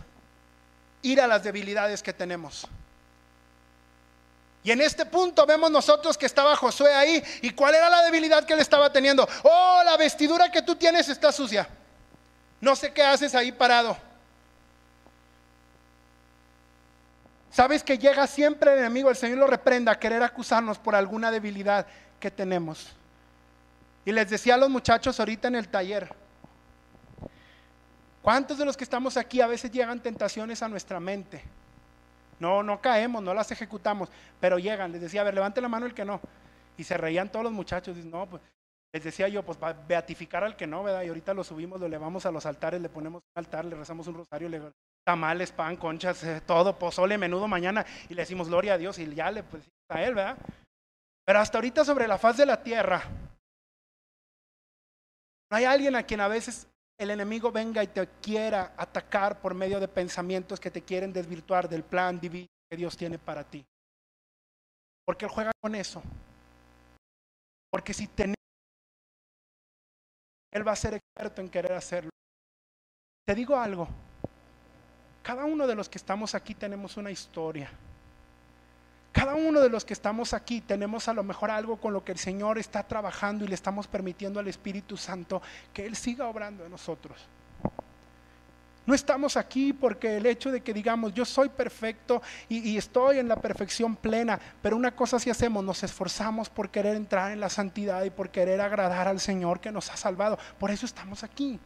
[1.02, 2.66] ir a las debilidades que tenemos.
[4.64, 7.22] Y en este punto vemos nosotros que estaba Josué ahí.
[7.42, 9.28] ¿Y cuál era la debilidad que él estaba teniendo?
[9.42, 11.68] Oh, la vestidura que tú tienes está sucia.
[12.58, 14.12] No sé qué haces ahí parado.
[17.52, 21.30] Sabes que llega siempre el enemigo, el Señor lo reprenda a querer acusarnos por alguna
[21.30, 21.86] debilidad
[22.18, 22.96] que tenemos.
[24.06, 26.14] Y les decía a los muchachos ahorita en el taller,
[28.22, 31.42] ¿cuántos de los que estamos aquí a veces llegan tentaciones a nuestra mente?
[32.40, 34.08] No, no caemos, no las ejecutamos,
[34.40, 34.90] pero llegan.
[34.90, 36.22] Les decía, a ver, levante la mano el que no.
[36.78, 37.94] Y se reían todos los muchachos.
[37.94, 38.40] Dicen, no, pues,
[38.94, 41.02] les decía yo, pues beatificar al que no, ¿verdad?
[41.02, 44.06] Y ahorita lo subimos, lo levamos a los altares, le ponemos un altar, le rezamos
[44.06, 44.58] un rosario, le
[45.04, 49.14] tamales, pan, conchas, eh, todo, pozole, menudo mañana, y le decimos gloria a Dios y
[49.14, 50.38] ya le pues a Él, ¿verdad?
[51.24, 53.02] Pero hasta ahorita sobre la faz de la tierra,
[55.50, 56.66] no hay alguien a quien a veces
[56.98, 61.68] el enemigo venga y te quiera atacar por medio de pensamientos que te quieren desvirtuar
[61.68, 63.64] del plan divino que Dios tiene para ti.
[65.04, 66.02] Porque Él juega con eso.
[67.70, 68.36] Porque si tenemos,
[70.52, 72.10] Él va a ser experto en querer hacerlo.
[73.26, 73.88] Te digo algo,
[75.22, 77.70] cada uno de los que estamos aquí tenemos una historia.
[79.12, 82.12] Cada uno de los que estamos aquí tenemos a lo mejor algo con lo que
[82.12, 86.64] el Señor está trabajando y le estamos permitiendo al Espíritu Santo que Él siga obrando
[86.64, 87.18] en nosotros.
[88.85, 93.28] No estamos aquí porque el hecho de que digamos yo soy perfecto y, estoy en
[93.28, 97.48] la perfección plena, pero una cosa sí hacemos, nos esforzamos por querer entrar en la
[97.48, 100.37] santidad y por querer agradar al Señor que nos ha salvado.
[100.58, 101.61] Por eso estamos aquí.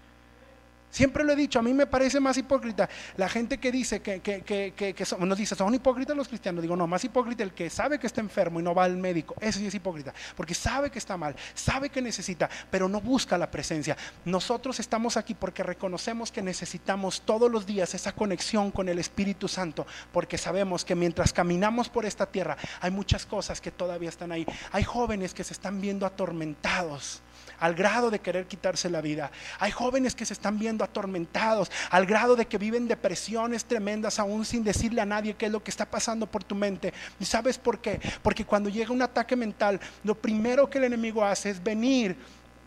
[0.96, 4.20] Siempre lo he dicho, a mí me parece más hipócrita la gente que dice que,
[4.20, 6.62] que, que, nos dice, son hipócritas los cristianos.
[6.62, 9.34] Digo, no, más hipócrita el que sabe que está enfermo y no va al médico.
[9.38, 13.36] Eso sí es hipócrita, porque sabe que está mal, sabe que necesita, pero no busca
[13.36, 13.94] la presencia.
[14.24, 19.48] Nosotros estamos aquí porque reconocemos que necesitamos todos los días esa conexión con el Espíritu
[19.48, 24.32] Santo, porque sabemos que mientras caminamos por esta tierra hay muchas cosas que todavía están
[24.32, 24.46] ahí.
[24.72, 27.20] Hay jóvenes que se están viendo atormentados
[27.60, 29.30] al grado de querer quitarse la vida.
[29.58, 34.44] Hay jóvenes que se están viendo atormentados al grado de que viven depresiones tremendas aún
[34.44, 36.92] sin decirle a nadie qué es lo que está pasando por tu mente.
[37.20, 38.00] ¿Y sabes por qué?
[38.22, 42.16] Porque cuando llega un ataque mental, lo primero que el enemigo hace es venir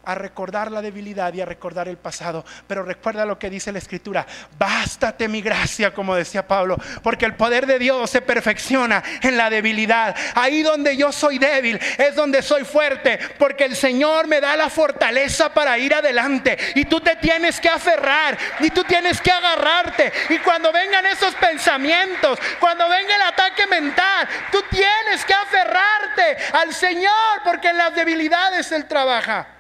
[0.06, 2.46] a recordar la debilidad y a recordar el pasado.
[2.68, 4.26] Pero recuerda lo que dice la escritura,
[4.58, 9.50] bástate mi gracia, como decía Pablo, porque el poder de Dios se perfecciona en la
[9.50, 10.16] debilidad.
[10.36, 14.70] Ahí donde yo soy débil es donde soy fuerte, porque el Señor me da la
[14.70, 16.58] fortaleza para ir adelante.
[16.76, 20.12] Y tú te tienes que aferrar y tú tienes que agarrarte.
[20.30, 26.74] Y cuando vengan esos pensamientos, cuando venga el ataque mental, tú tienes que aferrarte al
[26.74, 29.59] Señor, porque en las debilidades Él trabaja.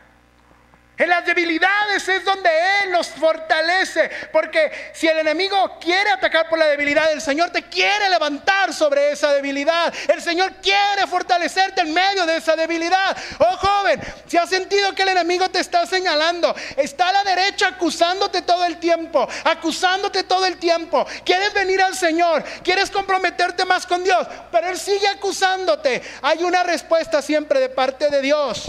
[0.99, 2.49] En las debilidades es donde
[2.83, 4.11] Él nos fortalece.
[4.33, 9.13] Porque si el enemigo quiere atacar por la debilidad, el Señor te quiere levantar sobre
[9.13, 9.93] esa debilidad.
[10.09, 13.15] El Señor quiere fortalecerte en medio de esa debilidad.
[13.39, 17.69] Oh joven, si has sentido que el enemigo te está señalando, está a la derecha
[17.69, 21.07] acusándote todo el tiempo, acusándote todo el tiempo.
[21.23, 26.01] Quieres venir al Señor, quieres comprometerte más con Dios, pero Él sigue acusándote.
[26.21, 28.65] Hay una respuesta siempre de parte de Dios.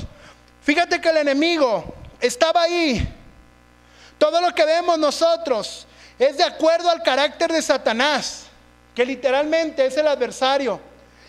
[0.63, 3.17] Fíjate que el enemigo estaba ahí.
[4.19, 5.87] Todo lo que vemos nosotros
[6.19, 8.45] es de acuerdo al carácter de Satanás,
[8.95, 10.81] que literalmente es el adversario,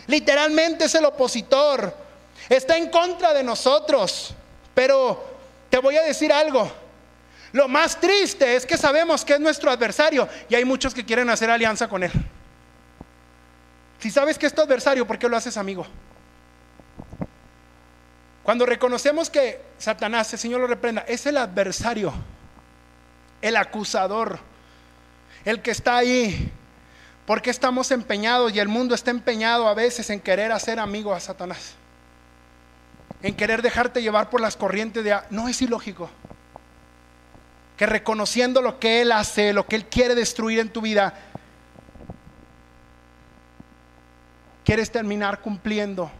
[0.08, 1.95] literalmente es el opositor,
[2.49, 4.34] está en contra de nosotros.
[4.73, 5.23] Pero
[5.69, 6.69] te voy a decir algo,
[7.54, 11.30] lo más triste es que sabemos que es nuestro adversario y hay muchos que quieren
[11.30, 12.12] hacer alianza con él.
[13.99, 15.86] Si sabes que es tu adversario, ¿por qué lo haces amigo?
[18.43, 22.13] Cuando reconocemos que Satanás, el Señor lo reprenda, es el adversario,
[23.41, 24.39] el acusador,
[25.45, 26.51] el que está ahí.
[27.25, 31.19] Porque estamos empeñados y el mundo está empeñado a veces en querer hacer amigo a
[31.19, 31.75] Satanás?
[33.21, 35.15] En querer dejarte llevar por las corrientes de...
[35.30, 36.10] No es ilógico.
[37.77, 41.13] Que reconociendo lo que Él hace, lo que Él quiere destruir en tu vida,
[44.65, 46.12] quieres terminar cumpliendo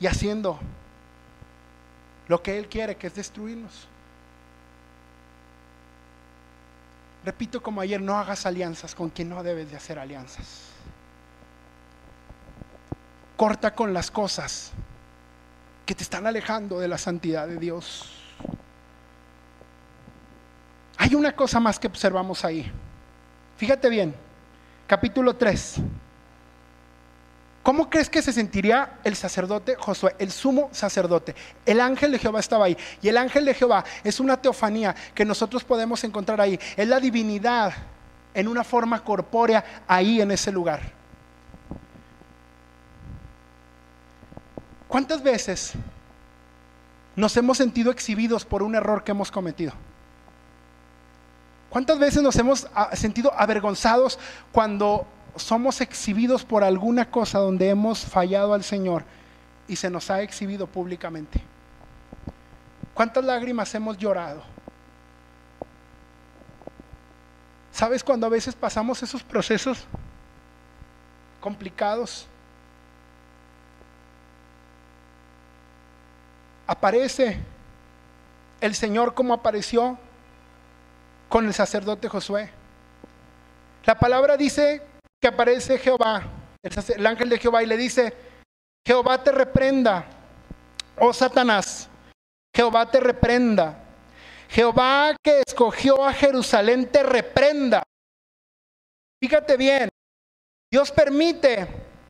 [0.00, 0.58] y haciendo
[2.28, 3.88] lo que Él quiere, que es destruirnos.
[7.24, 10.62] Repito como ayer, no hagas alianzas con quien no debes de hacer alianzas.
[13.36, 14.72] Corta con las cosas
[15.84, 18.12] que te están alejando de la santidad de Dios.
[20.98, 22.70] Hay una cosa más que observamos ahí.
[23.56, 24.14] Fíjate bien,
[24.86, 25.76] capítulo 3.
[27.66, 31.34] ¿Cómo crees que se sentiría el sacerdote Josué, el sumo sacerdote?
[31.64, 32.76] El ángel de Jehová estaba ahí.
[33.02, 36.60] Y el ángel de Jehová es una teofanía que nosotros podemos encontrar ahí.
[36.76, 37.72] Es la divinidad
[38.34, 40.80] en una forma corpórea ahí en ese lugar.
[44.86, 45.72] ¿Cuántas veces
[47.16, 49.72] nos hemos sentido exhibidos por un error que hemos cometido?
[51.68, 54.20] ¿Cuántas veces nos hemos ah, sentido avergonzados
[54.52, 55.04] cuando
[55.36, 59.04] somos exhibidos por alguna cosa donde hemos fallado al Señor
[59.68, 61.40] y se nos ha exhibido públicamente.
[62.94, 64.42] ¿Cuántas lágrimas hemos llorado?
[67.72, 69.84] ¿Sabes cuando a veces pasamos esos procesos
[71.40, 72.26] complicados?
[76.66, 77.38] Aparece
[78.60, 79.98] el Señor como apareció
[81.28, 82.50] con el sacerdote Josué.
[83.84, 84.82] La palabra dice
[85.20, 86.24] que aparece Jehová,
[86.62, 88.12] el, ángel de Jehová, y le dice,
[88.86, 90.06] Jehová te reprenda,
[90.98, 91.88] oh Satanás,
[92.54, 93.82] Jehová te reprenda.
[94.48, 97.82] Jehová que escogió a Jerusalén te reprenda.
[99.20, 99.88] Fíjate bien,
[100.70, 101.66] Dios permite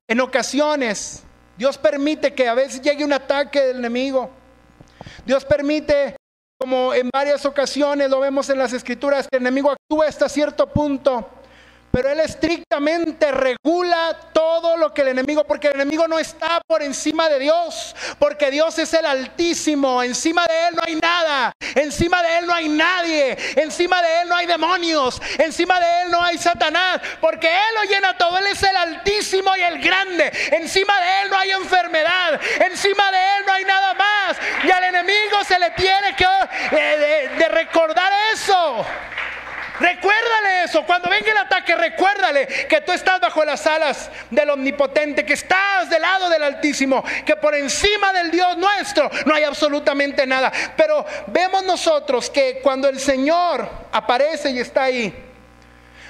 [0.09, 1.25] en ocasiones,
[1.57, 4.31] Dios permite que a veces llegue un ataque del enemigo.
[5.25, 6.17] Dios permite,
[6.61, 10.69] como en varias ocasiones lo vemos en las escrituras, que el enemigo actúa hasta cierto
[10.73, 11.29] punto
[11.97, 16.83] pero Él estrictamente regula todo lo que el enemigo, porque el enemigo no está por
[16.83, 22.23] encima de Dios, porque Dios es el Altísimo, encima de Él no hay nada, encima
[22.23, 26.21] de Él no hay nadie, encima de Él no hay demonios, encima de Él no
[26.21, 31.01] hay Satanás, porque Él lo llena todo, Él es el Altísimo y el Grande, encima
[31.01, 35.43] de Él no hay enfermedad, encima de Él no hay nada más, y al enemigo
[35.49, 36.27] se le tiene que
[36.73, 38.85] eh, de recordar eso.
[39.79, 40.85] Recuérdale eso.
[40.85, 45.91] Cuando venga el ataque, recuérdale que tú estás bajo las alas del Omnipotente, que estás
[45.91, 50.53] del lado del Altísimo, que por encima del Dios nuestro no hay absolutamente nada.
[50.77, 55.15] Pero vemos nosotros que cuando el Señor aparece y está ahí,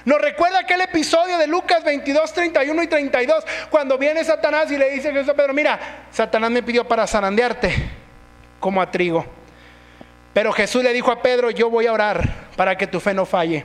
[0.05, 4.91] nos recuerda aquel episodio de Lucas 22, 31 y 32, cuando viene Satanás y le
[4.91, 7.75] dice a Jesús Pedro, mira, Satanás me pidió para zarandearte
[8.61, 9.27] como a trigo.
[10.37, 13.25] Pero Jesús le dijo a Pedro, yo voy a orar para que tu fe no
[13.25, 13.65] falle.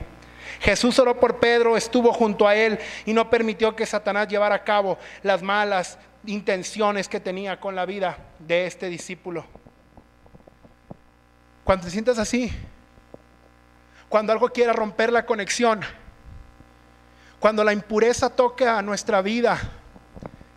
[0.62, 4.64] Jesús oró por Pedro, estuvo junto a él y no permitió que Satanás llevara a
[4.64, 9.44] cabo las malas intenciones que tenía con la vida de este discípulo.
[11.66, 12.54] Cuando te sientas así,
[14.08, 15.82] cuando algo quiera romper la conexión,
[17.42, 19.60] cuando la impureza toque a nuestra vida,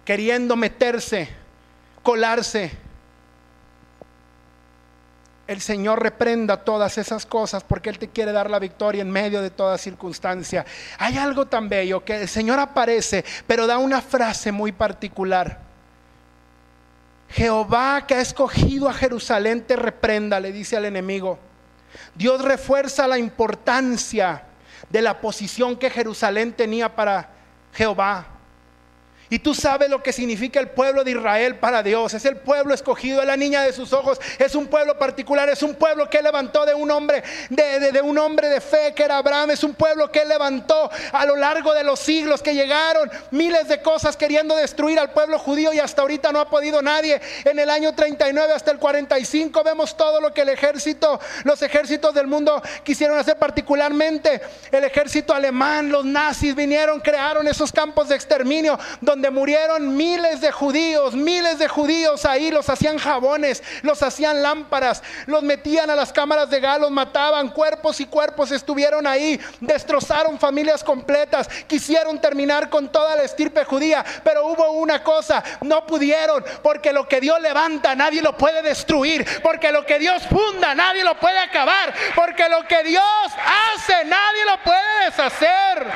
[0.05, 1.29] queriendo meterse,
[2.05, 2.84] colarse,
[5.47, 9.43] el Señor reprenda todas esas cosas porque Él te quiere dar la victoria en medio
[9.43, 10.65] de toda circunstancia.
[10.99, 15.61] Hay algo tan bello que el Señor aparece, pero da una frase muy particular.
[17.29, 21.39] Jehová que ha escogido a Jerusalén te reprenda, le dice al enemigo.
[22.15, 24.45] Dios refuerza la importancia
[24.89, 27.29] de la posición que Jerusalén tenía para
[27.73, 28.27] Jehová.
[29.35, 32.15] Y tú sabes lo que significa el pueblo de Israel para Dios.
[32.15, 34.21] Es el pueblo escogido, es la niña de sus ojos.
[34.39, 38.49] Es un pueblo particular, es un pueblo que levantó de un hombre, de, un hombre
[38.49, 39.51] de fe que era Abraham.
[39.51, 43.83] Es un pueblo que levantó a lo largo de los siglos, que llegaron miles de
[43.83, 47.21] cosas queriendo destruir al pueblo judío y hasta ahorita no ha podido nadie.
[47.45, 52.15] En el año 39 hasta el 45 vemos todo lo que el ejército, los ejércitos
[52.15, 58.15] del mundo quisieron hacer, particularmente el ejército alemán, los nazis vinieron, crearon esos campos de
[58.15, 64.43] exterminio donde murieron miles de judíos, miles de judíos ahí, los hacían jabones, los hacían
[64.43, 69.41] lámparas, los metían a las cámaras de gas, los mataban, cuerpos y cuerpos estuvieron ahí,
[69.61, 75.87] destrozaron familias completas, quisieron terminar con toda la estirpe judía, pero hubo una cosa, no
[75.87, 80.75] pudieron, porque lo que Dios levanta nadie lo puede destruir, porque lo que Dios funda
[80.75, 83.05] nadie lo puede acabar, porque lo que Dios
[83.75, 85.87] hace nadie lo puede deshacer.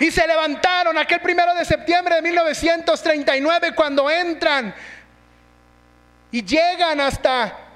[0.00, 4.74] Y se levantaron aquel primero de septiembre de 1939 cuando entran
[6.32, 7.70] y llegan hasta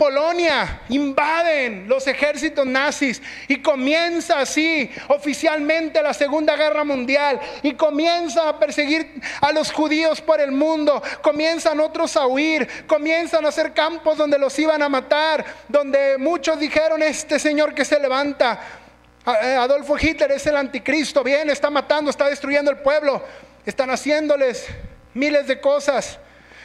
[0.00, 8.48] Polonia, invaden los ejércitos nazis y comienza así oficialmente la Segunda Guerra Mundial y comienza
[8.48, 13.74] a perseguir a los judíos por el mundo, comienzan otros a huir, comienzan a hacer
[13.74, 18.79] campos donde los iban a matar, donde muchos dijeron, este señor que se levanta
[19.24, 23.22] Adolfo Hitler es el anticristo, bien, está matando, está destruyendo el pueblo,
[23.66, 24.66] están haciéndoles
[25.14, 26.18] miles de cosas.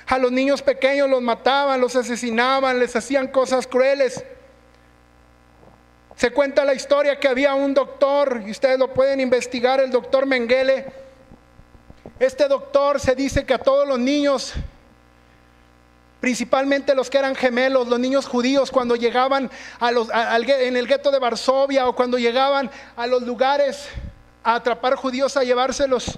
[0.08, 4.24] A los niños pequeños los mataban, los asesinaban, les hacían cosas crueles.
[6.16, 10.26] Se cuenta la historia que había un doctor, y ustedes lo pueden investigar, el doctor
[10.26, 10.86] Mengele.
[12.20, 14.54] Este doctor se dice que a todos los niños
[16.26, 21.88] principalmente los que eran gemelos, los niños judíos, cuando llegaban en el gueto de Varsovia
[21.88, 23.90] o cuando llegaban a los lugares
[24.44, 26.18] a atrapar judíos, a llevárselos.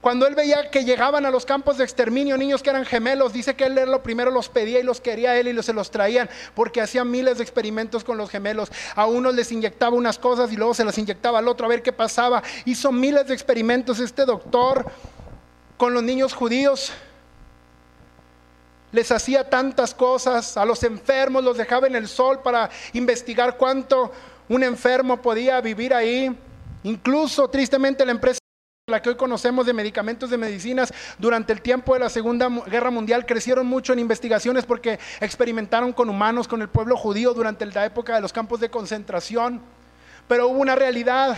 [0.00, 3.54] Cuando él veía que llegaban a los campos de exterminio niños que eran gemelos, dice
[3.54, 6.80] que él lo primero los pedía y los quería él y se los traían porque
[6.80, 8.72] hacían miles de experimentos con los gemelos.
[8.96, 11.84] A unos les inyectaba unas cosas y luego se las inyectaba al otro a ver
[11.84, 12.42] qué pasaba.
[12.64, 14.90] Hizo miles de experimentos este doctor
[15.76, 16.92] con los niños judíos
[18.92, 24.12] les hacía tantas cosas, a los enfermos los dejaba en el sol para investigar cuánto
[24.48, 26.34] un enfermo podía vivir ahí.
[26.84, 28.38] Incluso, tristemente, la empresa
[28.88, 32.90] la que hoy conocemos de medicamentos de medicinas, durante el tiempo de la Segunda Guerra
[32.90, 37.84] Mundial crecieron mucho en investigaciones porque experimentaron con humanos, con el pueblo judío durante la
[37.84, 39.60] época de los campos de concentración.
[40.26, 41.36] Pero hubo una realidad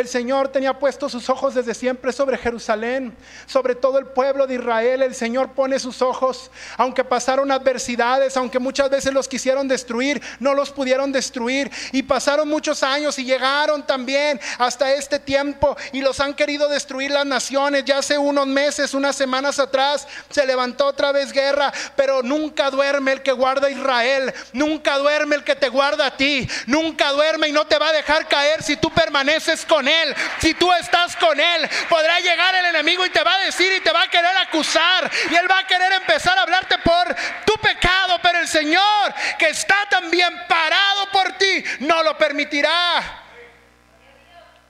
[0.00, 4.54] el Señor tenía puestos sus ojos desde siempre sobre Jerusalén, sobre todo el pueblo de
[4.54, 5.02] Israel.
[5.02, 10.54] El Señor pone sus ojos, aunque pasaron adversidades, aunque muchas veces los quisieron destruir, no
[10.54, 11.70] los pudieron destruir.
[11.92, 17.10] Y pasaron muchos años y llegaron también hasta este tiempo y los han querido destruir
[17.10, 17.84] las naciones.
[17.84, 23.12] Ya hace unos meses, unas semanas atrás, se levantó otra vez guerra, pero nunca duerme
[23.12, 27.48] el que guarda a Israel, nunca duerme el que te guarda a ti, nunca duerme
[27.48, 31.16] y no te va a dejar caer si tú permaneces con él, si tú estás
[31.16, 34.08] con Él, podrá llegar el enemigo y te va a decir y te va a
[34.08, 35.10] querer acusar.
[35.30, 38.18] Y Él va a querer empezar a hablarte por tu pecado.
[38.22, 43.24] Pero el Señor, que está también parado por ti, no lo permitirá.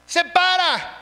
[0.07, 0.97] Se para.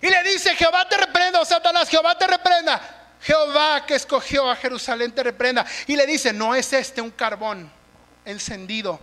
[0.00, 2.80] Y le dice, Jehová te reprenda, o Satanás, Jehová te reprenda.
[3.20, 5.64] Jehová que escogió a Jerusalén te reprenda.
[5.86, 7.70] Y le dice, no es este un carbón
[8.24, 9.00] encendido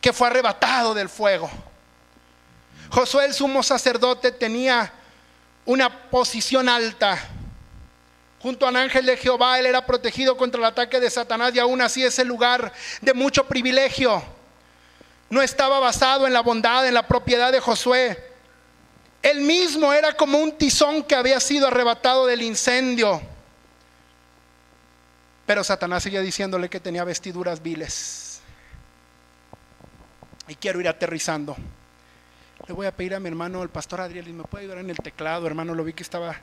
[0.00, 1.50] que fue arrebatado del fuego.
[2.90, 4.92] Josué el sumo sacerdote tenía
[5.64, 7.18] una posición alta.
[8.40, 11.80] Junto al ángel de Jehová, él era protegido contra el ataque de Satanás y aún
[11.80, 14.22] así ese lugar de mucho privilegio
[15.28, 18.30] no estaba basado en la bondad, en la propiedad de Josué.
[19.22, 23.20] Él mismo era como un tizón que había sido arrebatado del incendio.
[25.46, 28.40] Pero Satanás seguía diciéndole que tenía vestiduras viles.
[30.48, 31.56] Y quiero ir aterrizando.
[32.66, 34.98] Le voy a pedir a mi hermano, el pastor Adriel, ¿me puede ayudar en el
[34.98, 35.46] teclado?
[35.46, 36.36] Hermano, lo vi que estaba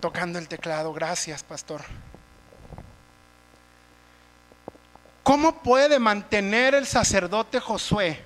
[0.00, 0.92] tocando el teclado.
[0.92, 1.82] Gracias, pastor.
[5.22, 8.20] ¿Cómo puede mantener el sacerdote Josué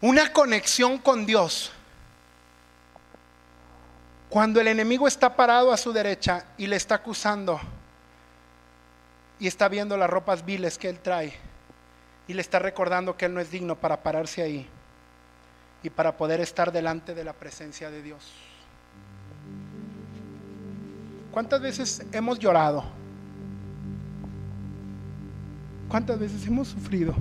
[0.00, 1.72] una conexión con Dios
[4.28, 7.58] cuando el enemigo está parado a su derecha y le está acusando
[9.38, 11.53] y está viendo las ropas viles que él trae?
[12.26, 14.66] Y le está recordando que él no es digno para pararse ahí
[15.82, 18.32] y para poder estar delante de la presencia de Dios.
[21.30, 22.84] ¿Cuántas veces hemos llorado?
[25.88, 27.14] ¿Cuántas veces hemos sufrido?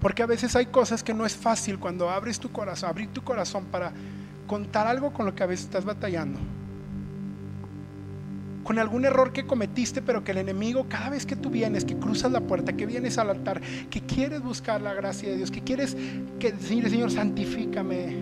[0.00, 3.22] Porque a veces hay cosas que no es fácil cuando abres tu corazón, abrir tu
[3.22, 3.92] corazón para
[4.46, 6.40] contar algo con lo que a veces estás batallando
[8.66, 11.94] con algún error que cometiste, pero que el enemigo, cada vez que tú vienes, que
[11.94, 13.60] cruzas la puerta, que vienes al altar,
[13.90, 15.96] que quieres buscar la gracia de Dios, que quieres
[16.40, 18.16] que Señor, Señor, santifícame,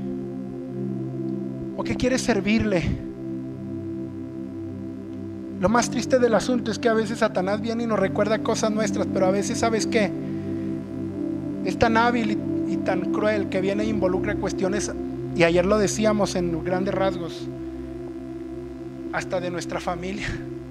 [1.78, 2.82] o que quieres servirle.
[5.60, 8.70] Lo más triste del asunto es que a veces Satanás viene y nos recuerda cosas
[8.70, 10.12] nuestras, pero a veces, ¿sabes qué?
[11.64, 12.32] es tan hábil
[12.68, 14.92] y, y tan cruel que viene e involucra cuestiones,
[15.34, 17.48] y ayer lo decíamos en grandes rasgos,
[19.14, 20.26] hasta de nuestra familia,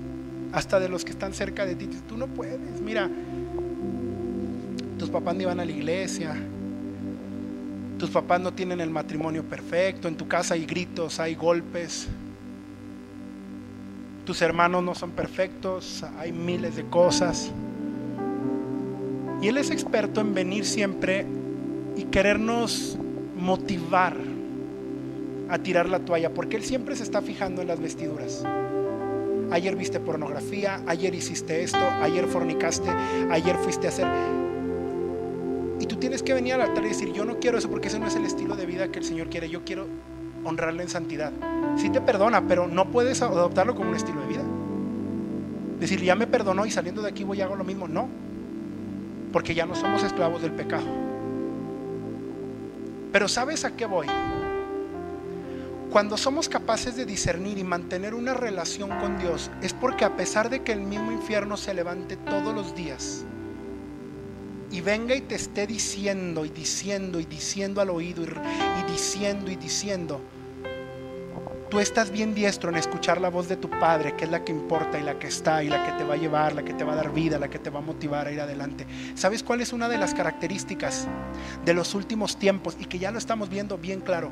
[0.52, 1.90] hasta de los que están cerca de ti.
[2.10, 3.10] Tú no puedes, mira,
[5.00, 6.36] tus papás no iban a la iglesia,
[7.98, 12.10] tus papás no tienen el matrimonio perfecto, en tu casa hay gritos, hay golpes,
[14.26, 17.50] tus hermanos no son perfectos, hay miles de cosas.
[19.42, 21.26] Y Él es experto en venir siempre
[21.96, 22.98] y querernos
[23.38, 24.33] motivar
[25.54, 28.44] a tirar la toalla, porque Él siempre se está fijando en las vestiduras.
[29.52, 32.90] Ayer viste pornografía, ayer hiciste esto, ayer fornicaste,
[33.30, 34.08] ayer fuiste a hacer...
[35.80, 38.00] Y tú tienes que venir al altar y decir, yo no quiero eso porque ese
[38.00, 39.86] no es el estilo de vida que el Señor quiere, yo quiero
[40.44, 41.32] honrarle en santidad.
[41.78, 44.44] Sí te perdona, pero no puedes adoptarlo como un estilo de vida.
[45.80, 47.88] Decir, ya me perdonó y saliendo de aquí voy a hago lo mismo.
[47.88, 48.10] No,
[49.32, 50.88] porque ya no somos esclavos del pecado.
[53.12, 54.08] Pero ¿sabes a qué voy?
[55.94, 60.50] Cuando somos capaces de discernir y mantener una relación con Dios, es porque a pesar
[60.50, 63.24] de que el mismo infierno se levante todos los días
[64.72, 69.52] y venga y te esté diciendo y diciendo y diciendo al oído y, y diciendo
[69.52, 70.20] y diciendo,
[71.70, 74.52] tú estás bien diestro en escuchar la voz de tu Padre, que es la que
[74.52, 76.84] importa y la que está y la que te va a llevar, la que te
[76.84, 78.88] va a dar vida, la que te va a motivar a ir adelante.
[79.14, 81.08] ¿Sabes cuál es una de las características
[81.64, 84.32] de los últimos tiempos y que ya lo estamos viendo bien claro?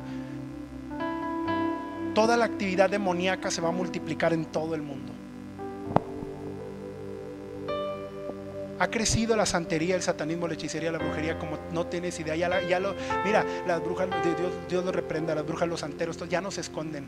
[2.14, 5.14] Toda la actividad demoníaca se va a multiplicar en todo el mundo.
[8.80, 12.36] Ha crecido la santería, el satanismo, la hechicería, la brujería, como no tienes idea.
[12.36, 16.52] Ya, lo, mira, las brujas, Dios, Dios lo reprenda, las brujas, los santeros, ya no
[16.52, 17.06] se esconden.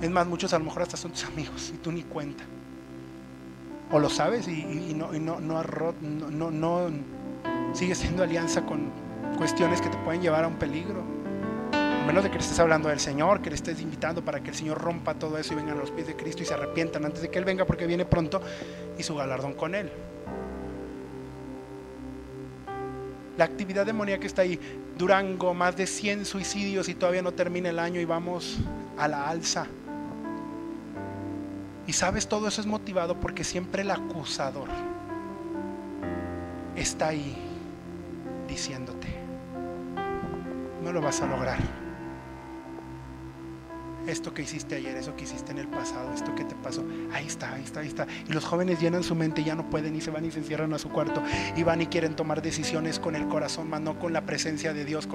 [0.00, 2.44] Es más, muchos a lo mejor hasta son tus amigos y tú ni cuenta.
[3.90, 5.62] O lo sabes y, no, y no, no,
[6.00, 6.90] no, no,
[7.72, 8.92] sigues siendo alianza con
[9.36, 11.17] cuestiones que te pueden llevar a un peligro
[12.08, 14.56] menos de que le estés hablando del Señor, que le estés invitando para que el
[14.56, 17.20] Señor rompa todo eso y vengan a los pies de Cristo y se arrepientan antes
[17.20, 18.40] de que Él venga porque viene pronto
[18.96, 19.92] y su galardón con Él.
[23.36, 24.58] La actividad demoníaca está ahí.
[24.96, 28.56] Durango, más de 100 suicidios y todavía no termina el año y vamos
[28.96, 29.66] a la alza.
[31.86, 34.70] Y sabes, todo eso es motivado porque siempre el acusador
[36.74, 37.36] está ahí
[38.48, 39.08] diciéndote,
[40.82, 41.87] no lo vas a lograr
[44.08, 47.26] esto que hiciste ayer, eso que hiciste en el pasado, esto que te pasó, ahí
[47.26, 48.06] está, ahí está, ahí está.
[48.26, 50.38] Y los jóvenes llenan su mente y ya no pueden y se van y se
[50.38, 51.22] encierran a su cuarto
[51.56, 54.84] y van y quieren tomar decisiones con el corazón, más no con la presencia de
[54.84, 55.08] Dios.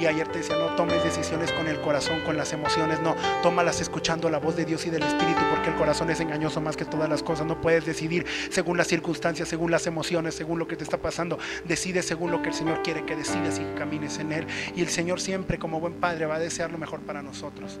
[0.00, 3.80] Y ayer te decía, no tomes decisiones con el corazón, con las emociones, no, tómalas
[3.80, 6.84] escuchando la voz de Dios y del Espíritu, porque el corazón es engañoso más que
[6.84, 7.46] todas las cosas.
[7.46, 11.38] No puedes decidir según las circunstancias, según las emociones, según lo que te está pasando.
[11.64, 14.46] Decide según lo que el Señor quiere que decidas y camines en Él.
[14.76, 17.78] Y el Señor siempre, como buen Padre, va a desear lo mejor para nosotros.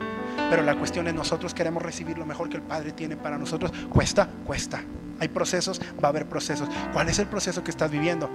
[0.62, 3.72] La cuestión es nosotros queremos recibir lo mejor que el Padre tiene para nosotros.
[3.88, 4.82] Cuesta, cuesta.
[5.18, 6.68] Hay procesos, va a haber procesos.
[6.92, 8.28] ¿Cuál es el proceso que estás viviendo?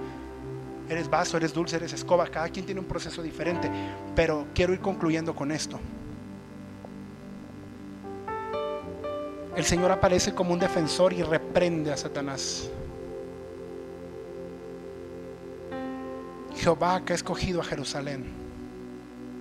[0.88, 2.26] Eres vaso, eres dulce, eres escoba.
[2.26, 3.70] Cada quien tiene un proceso diferente.
[4.14, 5.78] Pero quiero ir concluyendo con esto.
[9.56, 12.70] El Señor aparece como un defensor y reprende a Satanás.
[16.56, 18.24] Jehová que ha escogido a Jerusalén,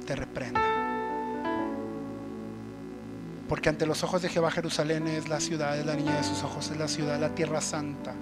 [0.05, 0.80] te reprenda.
[3.52, 6.41] Porque ante los ojos de Jehová Jerusalén es la ciudad, es la niña de sus
[6.41, 8.14] ojos, es la ciudad, la tierra santa.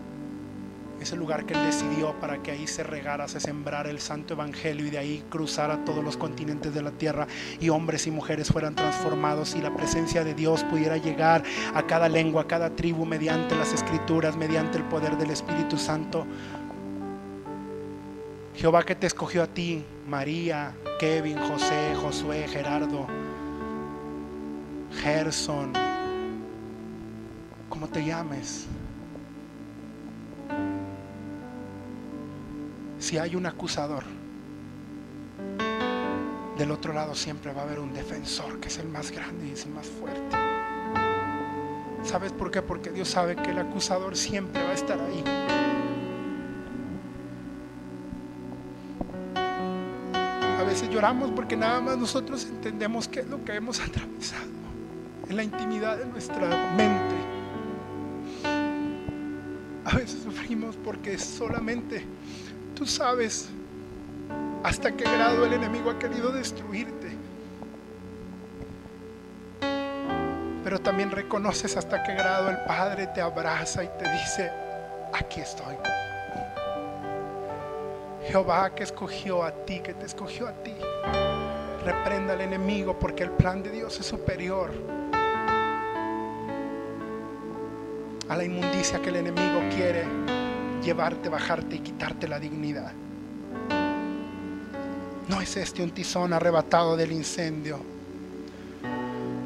[0.99, 4.33] Es el lugar que Él decidió para que ahí se regara, se sembrara el santo
[4.33, 7.27] evangelio y de ahí cruzara todos los continentes de la tierra
[7.59, 11.43] y hombres y mujeres fueran transformados y la presencia de Dios pudiera llegar
[11.75, 16.25] a cada lengua, a cada tribu mediante las escrituras, mediante el poder del Espíritu Santo.
[18.55, 23.05] Jehová que te escogió a ti, María, Kevin, José, Josué, Gerardo
[24.91, 25.73] Gerson,
[27.69, 28.65] como te llames.
[32.99, 34.03] Si hay un acusador,
[36.57, 39.51] del otro lado siempre va a haber un defensor que es el más grande y
[39.51, 40.35] es el más fuerte.
[42.03, 42.61] ¿Sabes por qué?
[42.61, 45.23] Porque Dios sabe que el acusador siempre va a estar ahí.
[50.59, 54.58] A veces lloramos porque nada más nosotros entendemos qué es lo que hemos atravesado
[55.29, 57.15] en la intimidad de nuestra mente.
[59.85, 62.03] A veces sufrimos porque solamente
[62.75, 63.49] tú sabes
[64.63, 67.09] hasta qué grado el enemigo ha querido destruirte.
[70.63, 74.51] Pero también reconoces hasta qué grado el Padre te abraza y te dice,
[75.13, 75.75] aquí estoy.
[78.27, 80.73] Jehová que escogió a ti, que te escogió a ti.
[81.85, 84.98] Reprenda al enemigo porque el plan de Dios es superior
[88.29, 90.05] a la inmundicia que el enemigo quiere
[90.83, 92.93] llevarte, bajarte y quitarte la dignidad.
[95.27, 97.79] No es este un tizón arrebatado del incendio.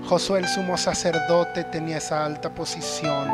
[0.05, 3.29] Josué el sumo sacerdote tenía esa alta posición.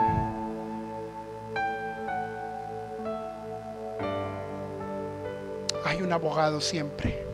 [5.84, 7.26] Hay un abogado siempre.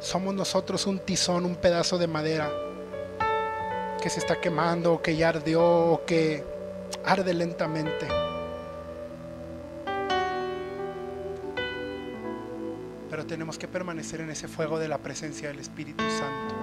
[0.00, 2.50] Somos nosotros un tizón, un pedazo de madera
[4.02, 6.44] que se está quemando, o que ya ardió, o que
[7.04, 8.08] arde lentamente.
[13.08, 16.56] Pero tenemos que permanecer en ese fuego de la presencia del Espíritu Santo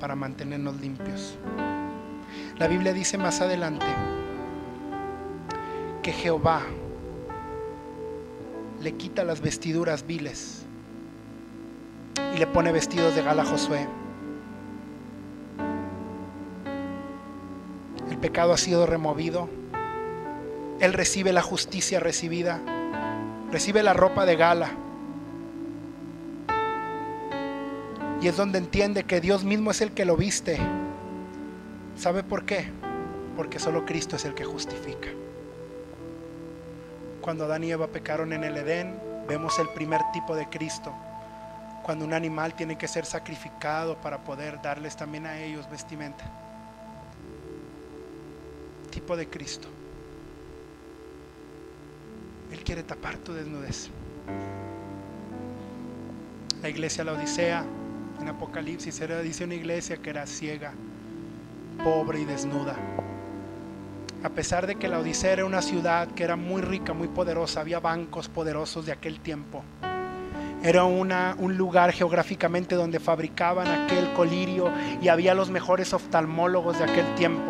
[0.00, 1.36] para mantenernos limpios.
[2.56, 3.86] La Biblia dice más adelante
[6.02, 6.62] que Jehová
[8.80, 10.62] le quita las vestiduras viles
[12.34, 13.99] y le pone vestidos de gala a Josué.
[18.20, 19.48] Pecado ha sido removido.
[20.80, 22.60] Él recibe la justicia recibida.
[23.50, 24.70] Recibe la ropa de gala.
[28.20, 30.58] Y es donde entiende que Dios mismo es el que lo viste.
[31.96, 32.66] ¿Sabe por qué?
[33.36, 35.08] Porque solo Cristo es el que justifica.
[37.20, 40.92] Cuando Adán y Eva pecaron en el Edén, vemos el primer tipo de Cristo.
[41.82, 46.24] Cuando un animal tiene que ser sacrificado para poder darles también a ellos vestimenta.
[48.90, 49.68] Tipo de Cristo.
[52.52, 53.88] Él quiere tapar tu desnudez.
[56.62, 57.64] La iglesia la Odisea
[58.20, 60.72] en Apocalipsis era, dice una iglesia que era ciega,
[61.82, 62.76] pobre y desnuda.
[64.22, 67.60] A pesar de que la Odisea era una ciudad que era muy rica, muy poderosa,
[67.60, 69.64] había bancos poderosos de aquel tiempo.
[70.62, 74.70] Era una, un lugar geográficamente donde fabricaban aquel colirio
[75.00, 77.49] y había los mejores oftalmólogos de aquel tiempo.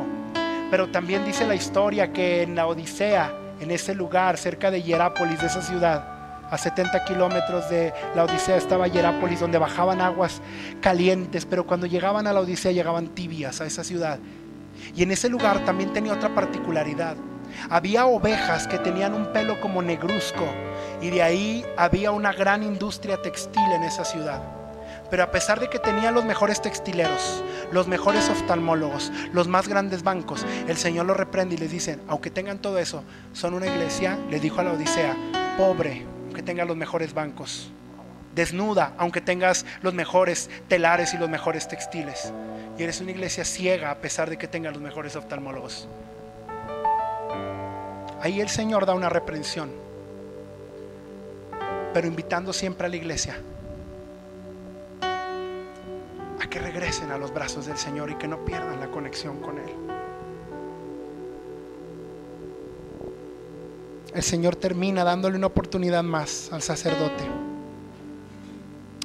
[0.70, 5.40] Pero también dice la historia que en la Odisea, en ese lugar, cerca de Hierápolis,
[5.40, 10.40] de esa ciudad, a 70 kilómetros de la Odisea estaba Hierápolis, donde bajaban aguas
[10.80, 14.18] calientes, pero cuando llegaban a la Odisea llegaban tibias a esa ciudad.
[14.94, 17.16] Y en ese lugar también tenía otra particularidad.
[17.68, 20.46] Había ovejas que tenían un pelo como negruzco
[21.00, 24.59] y de ahí había una gran industria textil en esa ciudad.
[25.10, 27.42] Pero a pesar de que tenían los mejores textileros,
[27.72, 32.30] los mejores oftalmólogos, los más grandes bancos, el Señor los reprende y les dice, aunque
[32.30, 33.02] tengan todo eso,
[33.32, 35.16] son una iglesia, le dijo a la Odisea,
[35.58, 37.72] pobre, aunque tengas los mejores bancos.
[38.34, 42.32] Desnuda, aunque tengas los mejores telares y los mejores textiles.
[42.78, 45.88] Y eres una iglesia ciega a pesar de que tengas los mejores oftalmólogos.
[48.22, 49.72] Ahí el Señor da una reprensión,
[51.92, 53.40] pero invitando siempre a la iglesia
[56.40, 59.58] a que regresen a los brazos del Señor y que no pierdan la conexión con
[59.58, 59.70] Él.
[64.14, 67.24] el Señor termina dándole una oportunidad más al sacerdote.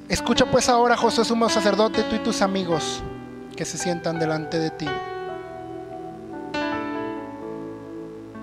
[0.08, 3.02] Escucha pues ahora, José sumo sacerdote, tú y tus amigos
[3.56, 4.86] que se sientan delante de ti.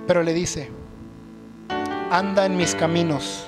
[0.07, 0.69] Pero le dice,
[2.11, 3.47] anda en mis caminos,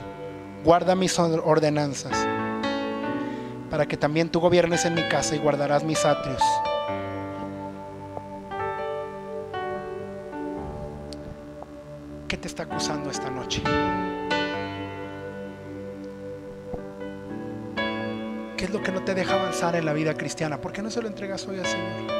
[0.63, 2.25] guarda mis ordenanzas,
[3.75, 6.41] para que también tú gobiernes en mi casa y guardarás mis atrios.
[12.29, 13.61] ¿Qué te está acusando esta noche?
[18.55, 20.61] ¿Qué es lo que no te deja avanzar en la vida cristiana?
[20.61, 22.13] ¿Por qué no se lo entregas hoy al Señor?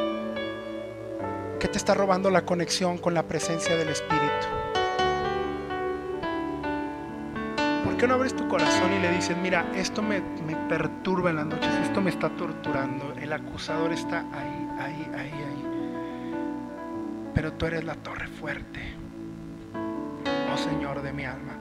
[1.58, 4.25] ¿Qué te está robando la conexión con la presencia del Espíritu?
[8.06, 11.48] Qué no abres tu corazón y le dices, mira, esto me, me perturba en las
[11.48, 15.66] noches, esto me está torturando, el acusador está ahí, ahí, ahí, ahí,
[17.34, 18.80] pero tú eres la torre fuerte.
[20.56, 21.54] Señor de mi alma.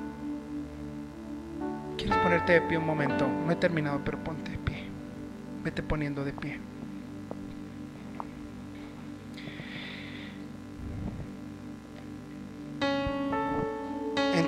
[1.97, 3.27] ¿Quieres ponerte de pie un momento?
[3.27, 4.85] No he terminado, pero ponte de pie.
[5.65, 6.61] Vete poniendo de pie.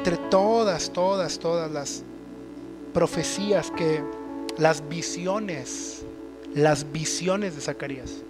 [0.06, 2.04] Entre todas, todas, todas las
[2.94, 4.04] profecías que,
[4.56, 6.04] las visiones,
[6.54, 8.22] las visiones de Zacarías,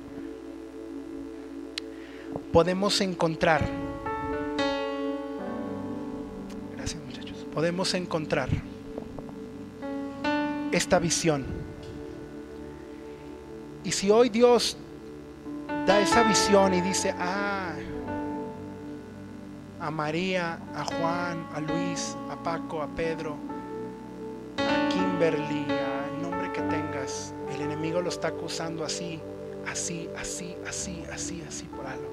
[2.51, 3.63] podemos encontrar
[7.53, 8.49] podemos encontrar
[10.73, 11.45] esta visión.
[13.85, 14.79] Y si hoy Dios
[15.87, 17.46] da esa visión y dice, ah,
[19.97, 23.39] María, a Juan, a Luis, a Paco, a Pedro,
[24.91, 29.21] Kimberly, el nombre que tengas, el enemigo lo está acusando así,
[29.67, 32.11] así, así, así, así, así por algo.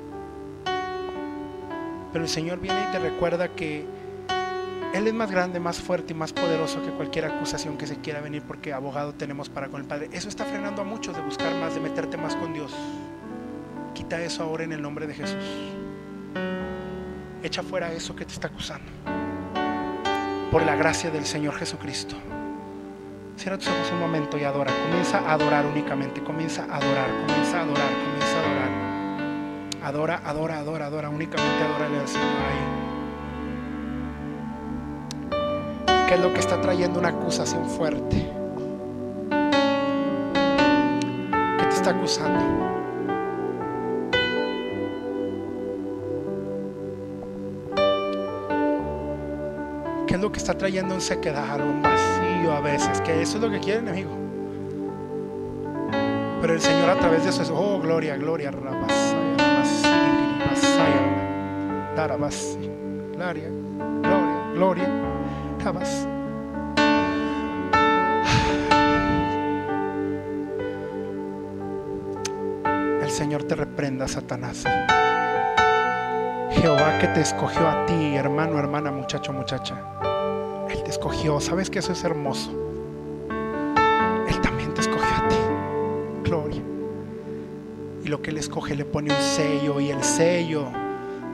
[2.14, 3.86] Pero el Señor viene y te recuerda que
[4.94, 8.22] Él es más grande, más fuerte y más poderoso que cualquier acusación que se quiera
[8.22, 10.10] venir porque abogado tenemos para con el Padre.
[10.14, 12.74] Eso está frenando a muchos de buscar más, de meterte más con Dios.
[13.94, 15.44] Quita eso ahora en el nombre de Jesús.
[17.54, 18.92] Echa fuera eso que te está acusando.
[20.50, 22.16] Por la gracia del Señor Jesucristo.
[23.38, 24.74] Cierra tus ojos un momento y adora.
[24.88, 26.24] Comienza a adorar únicamente.
[26.24, 28.70] Comienza a adorar, comienza a adorar, comienza a adorar.
[29.84, 31.10] Adora, adora, adora, adora.
[31.10, 32.58] Únicamente adórale al Señor ahí.
[36.08, 38.32] ¿Qué es lo que está trayendo una acusación fuerte?
[41.60, 42.83] ¿Qué te está acusando?
[50.24, 53.02] Lo que está trayendo un sequedad, un vacío a veces?
[53.02, 54.12] Que eso es lo que quiere el enemigo.
[56.40, 59.20] Pero el Señor a través de eso es, oh, gloria, gloria, rabasaya,
[63.18, 63.50] gloria,
[64.02, 64.90] gloria, gloria,
[65.62, 66.08] rabas.
[73.02, 74.64] El Señor te reprenda, Satanás.
[76.52, 80.03] Jehová que te escogió a ti, hermano, hermana, muchacho, muchacha.
[80.94, 81.40] Escogió.
[81.40, 82.52] ¿Sabes que eso es hermoso?
[84.30, 85.36] Él también te escogió a ti.
[86.24, 86.62] Gloria.
[88.04, 90.68] Y lo que Él escoge le pone un sello y el sello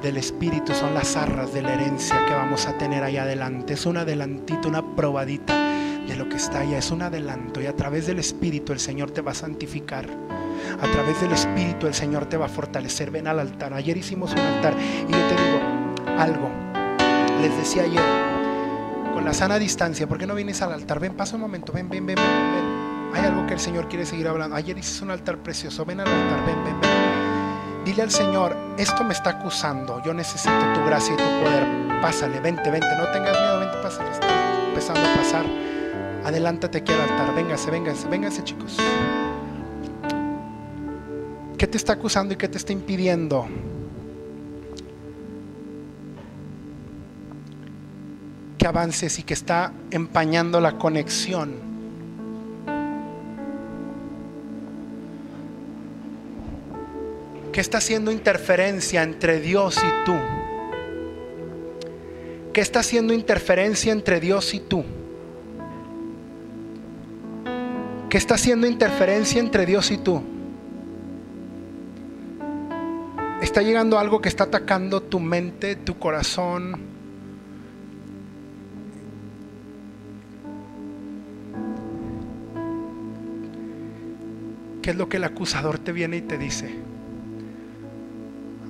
[0.01, 3.73] del Espíritu son las arras de la herencia que vamos a tener ahí adelante.
[3.73, 5.53] Es un adelantito, una probadita
[6.07, 6.77] de lo que está allá.
[6.77, 10.05] Es un adelanto y a través del Espíritu el Señor te va a santificar.
[10.81, 13.11] A través del Espíritu el Señor te va a fortalecer.
[13.11, 13.73] Ven al altar.
[13.73, 16.49] Ayer hicimos un altar y yo te digo algo.
[17.41, 18.28] Les decía ayer,
[19.19, 20.97] con la sana distancia, ¿por qué no vienes al altar?
[21.01, 23.11] Ven, pasa un momento, ven, ven, ven, ven.
[23.13, 24.55] Hay algo que el Señor quiere seguir hablando.
[24.55, 25.83] Ayer hiciste un altar precioso.
[25.83, 27.83] Ven al altar, ven, ven, ven.
[27.83, 30.01] Dile al Señor, esto me está acusando.
[30.05, 31.67] Yo necesito tu gracia y tu poder.
[32.01, 32.87] Pásale, vente, vente.
[32.97, 34.09] No tengas miedo, vente, pásale.
[34.09, 35.45] Está empezando a pasar.
[36.23, 37.35] Adelántate aquí al altar.
[37.35, 38.77] Véngase, véngase, véngase, chicos.
[41.57, 43.49] ¿Qué te está acusando y qué te está impidiendo?
[48.59, 51.53] Que avances y que está empañando la conexión.
[57.51, 60.15] ¿Qué está haciendo interferencia entre Dios y tú?
[62.53, 64.83] ¿Qué está haciendo interferencia entre Dios y tú?
[68.09, 70.21] ¿Qué está haciendo interferencia entre Dios y tú?
[73.41, 76.98] Está llegando algo que está atacando tu mente, tu corazón.
[84.89, 86.67] ¿Qué es lo que el acusador te viene y te dice?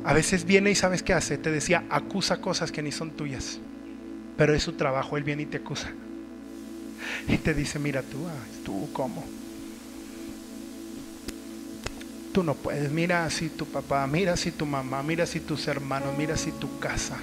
[0.03, 1.37] A veces viene y sabes qué hace.
[1.37, 3.59] Te decía, acusa cosas que ni son tuyas.
[4.35, 5.91] Pero es su trabajo, él viene y te acusa.
[7.29, 9.23] Y te dice, mira tú, ah, tú cómo.
[12.33, 12.91] Tú no puedes.
[12.91, 16.79] Mira así tu papá, mira así tu mamá, mira así tus hermanos, mira así tu
[16.79, 17.17] casa.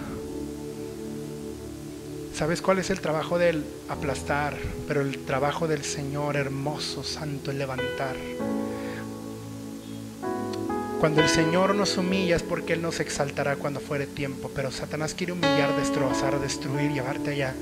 [2.32, 4.56] ¿Sabes cuál es el trabajo del aplastar?
[4.88, 8.16] Pero el trabajo del Señor hermoso, santo, el levantar.
[11.00, 14.50] Cuando el Señor nos humilla es porque Él nos exaltará cuando fuere tiempo.
[14.54, 17.54] Pero Satanás quiere humillar, destrozar, destruir, llevarte allá.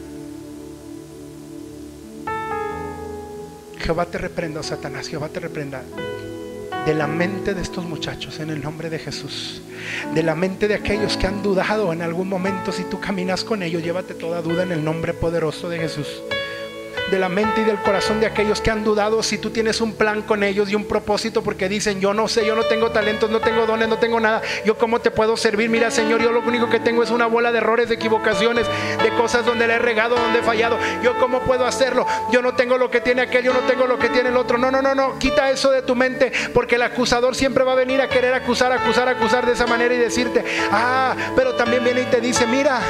[3.78, 5.82] Jehová te reprenda, oh Satanás, Jehová te reprenda
[6.86, 9.62] de la mente de estos muchachos en el nombre de Jesús.
[10.14, 13.62] De la mente de aquellos que han dudado en algún momento, si tú caminas con
[13.62, 16.22] ellos, llévate toda duda en el nombre poderoso de Jesús.
[17.10, 19.92] De la mente y del corazón de aquellos que han dudado si tú tienes un
[19.92, 23.30] plan con ellos y un propósito porque dicen, yo no sé, yo no tengo talentos,
[23.30, 25.68] no tengo dones, no tengo nada, yo cómo te puedo servir.
[25.68, 28.66] Mira Señor, yo lo único que tengo es una bola de errores, de equivocaciones,
[29.02, 30.78] de cosas donde le he regado, donde he fallado.
[31.02, 32.06] Yo cómo puedo hacerlo.
[32.32, 34.58] Yo no tengo lo que tiene aquel, yo no tengo lo que tiene el otro.
[34.58, 37.76] No, no, no, no, quita eso de tu mente porque el acusador siempre va a
[37.76, 42.02] venir a querer acusar, acusar, acusar de esa manera y decirte, ah, pero también viene
[42.02, 42.80] y te dice, mira.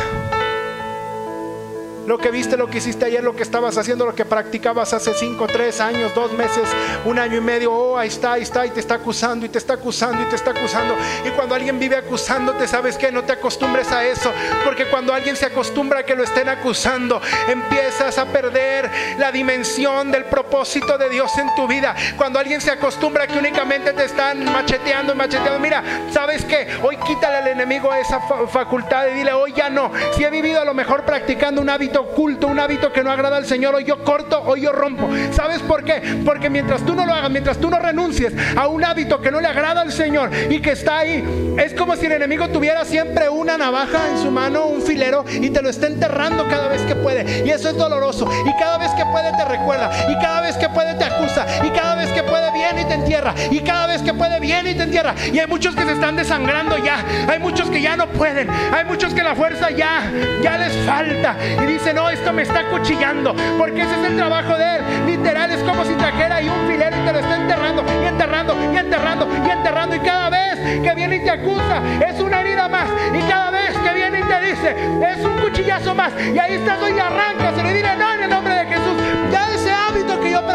[2.07, 5.15] Lo que viste, lo que hiciste ayer, lo que estabas haciendo, lo que practicabas hace
[5.15, 6.69] cinco, tres años, dos meses,
[7.05, 7.73] un año y medio.
[7.73, 10.37] Oh, ahí está, ahí está, y te está acusando, y te está acusando, y te
[10.37, 10.95] está acusando.
[11.25, 14.33] Y cuando alguien vive acusándote, ¿sabes que No te acostumbres a eso.
[14.65, 20.11] Porque cuando alguien se acostumbra a que lo estén acusando, empiezas a perder la dimensión
[20.11, 21.95] del propósito de Dios en tu vida.
[22.17, 26.67] Cuando alguien se acostumbra a que únicamente te están macheteando macheteando, mira, ¿sabes qué?
[26.83, 29.91] Hoy quítale al enemigo esa facultad y dile, hoy ya no.
[30.17, 33.37] Si he vivido a lo mejor practicando un hábito oculto, un hábito que no agrada
[33.37, 35.09] al Señor, hoy yo corto, hoy yo rompo.
[35.33, 36.21] ¿Sabes por qué?
[36.25, 39.41] Porque mientras tú no lo hagas, mientras tú no renuncies a un hábito que no
[39.41, 43.29] le agrada al Señor y que está ahí, es como si el enemigo tuviera siempre
[43.29, 46.95] una navaja en su mano, un filero, y te lo está enterrando cada vez que
[46.95, 47.47] puede.
[47.47, 48.29] Y eso es doloroso.
[48.47, 49.91] Y cada vez que puede te recuerda.
[50.09, 51.47] Y cada vez que puede te acusa.
[51.65, 53.35] Y cada vez que puede viene y te entierra.
[53.51, 55.15] Y cada vez que puede viene y te entierra.
[55.33, 57.05] Y hay muchos que se están desangrando ya.
[57.29, 58.49] Hay muchos que ya no pueden.
[58.51, 60.11] Hay muchos que la fuerza ya,
[60.43, 61.37] ya les falta.
[61.63, 63.35] Y no, esto me está cuchillando.
[63.59, 64.83] Porque ese es el trabajo de él.
[65.07, 67.85] Literal, es como si trajera ahí un filero y te lo está enterrando.
[68.03, 69.97] Y enterrando, y enterrando, y enterrando.
[69.97, 72.89] Y cada vez que viene y te acusa, es una herida más.
[73.13, 74.77] Y cada vez que viene y te dice,
[75.11, 76.13] es un cuchillazo más.
[76.33, 77.59] Y ahí estás y arrancas.
[77.59, 78.74] Y le diré, no, en el nombre de Jesús.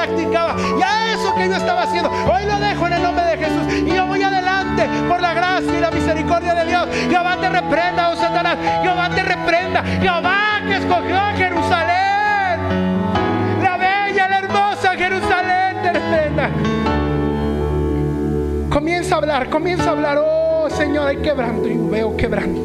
[0.09, 3.73] Practicaba, ya eso que yo estaba haciendo, hoy lo dejo en el nombre de Jesús.
[3.85, 6.87] Y yo voy adelante por la gracia y la misericordia de Dios.
[7.09, 8.57] Jehová te reprenda, oh Satanás.
[8.81, 9.83] Jehová te reprenda.
[9.83, 12.59] Jehová que escogió a Jerusalén.
[13.61, 16.49] La bella, la hermosa Jerusalén te reprenda.
[18.71, 20.17] Comienza a hablar, comienza a hablar.
[20.19, 21.67] Oh Señor, hay quebranto.
[21.67, 22.61] Y veo quebranto.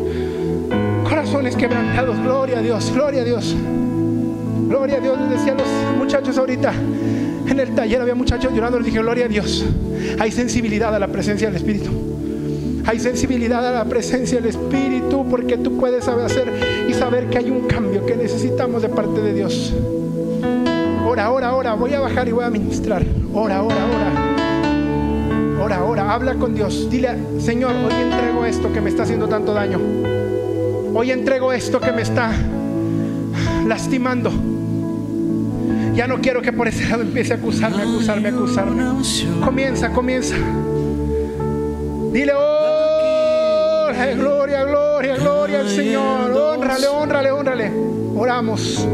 [1.07, 2.19] Corazones quebrantados.
[2.21, 3.55] Gloria a Dios, gloria a Dios.
[4.67, 5.69] Gloria a Dios, les decía a los
[5.99, 6.73] muchachos ahorita.
[7.55, 9.65] En el taller había muchachos llorando, les dije, gloria a Dios.
[10.19, 11.89] Hay sensibilidad a la presencia del Espíritu.
[12.85, 16.53] Hay sensibilidad a la presencia del Espíritu porque tú puedes saber hacer
[16.89, 19.73] y saber que hay un cambio que necesitamos de parte de Dios.
[21.07, 21.75] Ora, ora, ora.
[21.75, 23.07] Voy a bajar y voy a ministrar.
[23.33, 25.65] Ora, ora, ora.
[25.65, 26.13] Ora, ora.
[26.13, 26.91] Habla con Dios.
[26.91, 29.79] Dile, Señor, hoy entrego esto que me está haciendo tanto daño.
[30.93, 32.33] Hoy entrego esto que me está
[33.65, 34.33] lastimando.
[35.95, 38.83] Ya no quiero que por ese lado empiece a acusarme, acusarme, acusarme.
[39.45, 40.35] Comienza, comienza.
[42.13, 46.33] Dile, oh, gloria, gloria, gloria al Señor.
[46.33, 47.73] Honrale, honrale, honrale.
[48.17, 48.87] Oramos.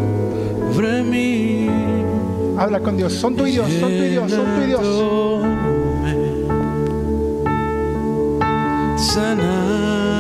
[2.59, 3.15] Habla con Dios.
[3.15, 4.87] Son tu Dios, son tu Dios, son tu Dios.
[8.97, 10.20] Sana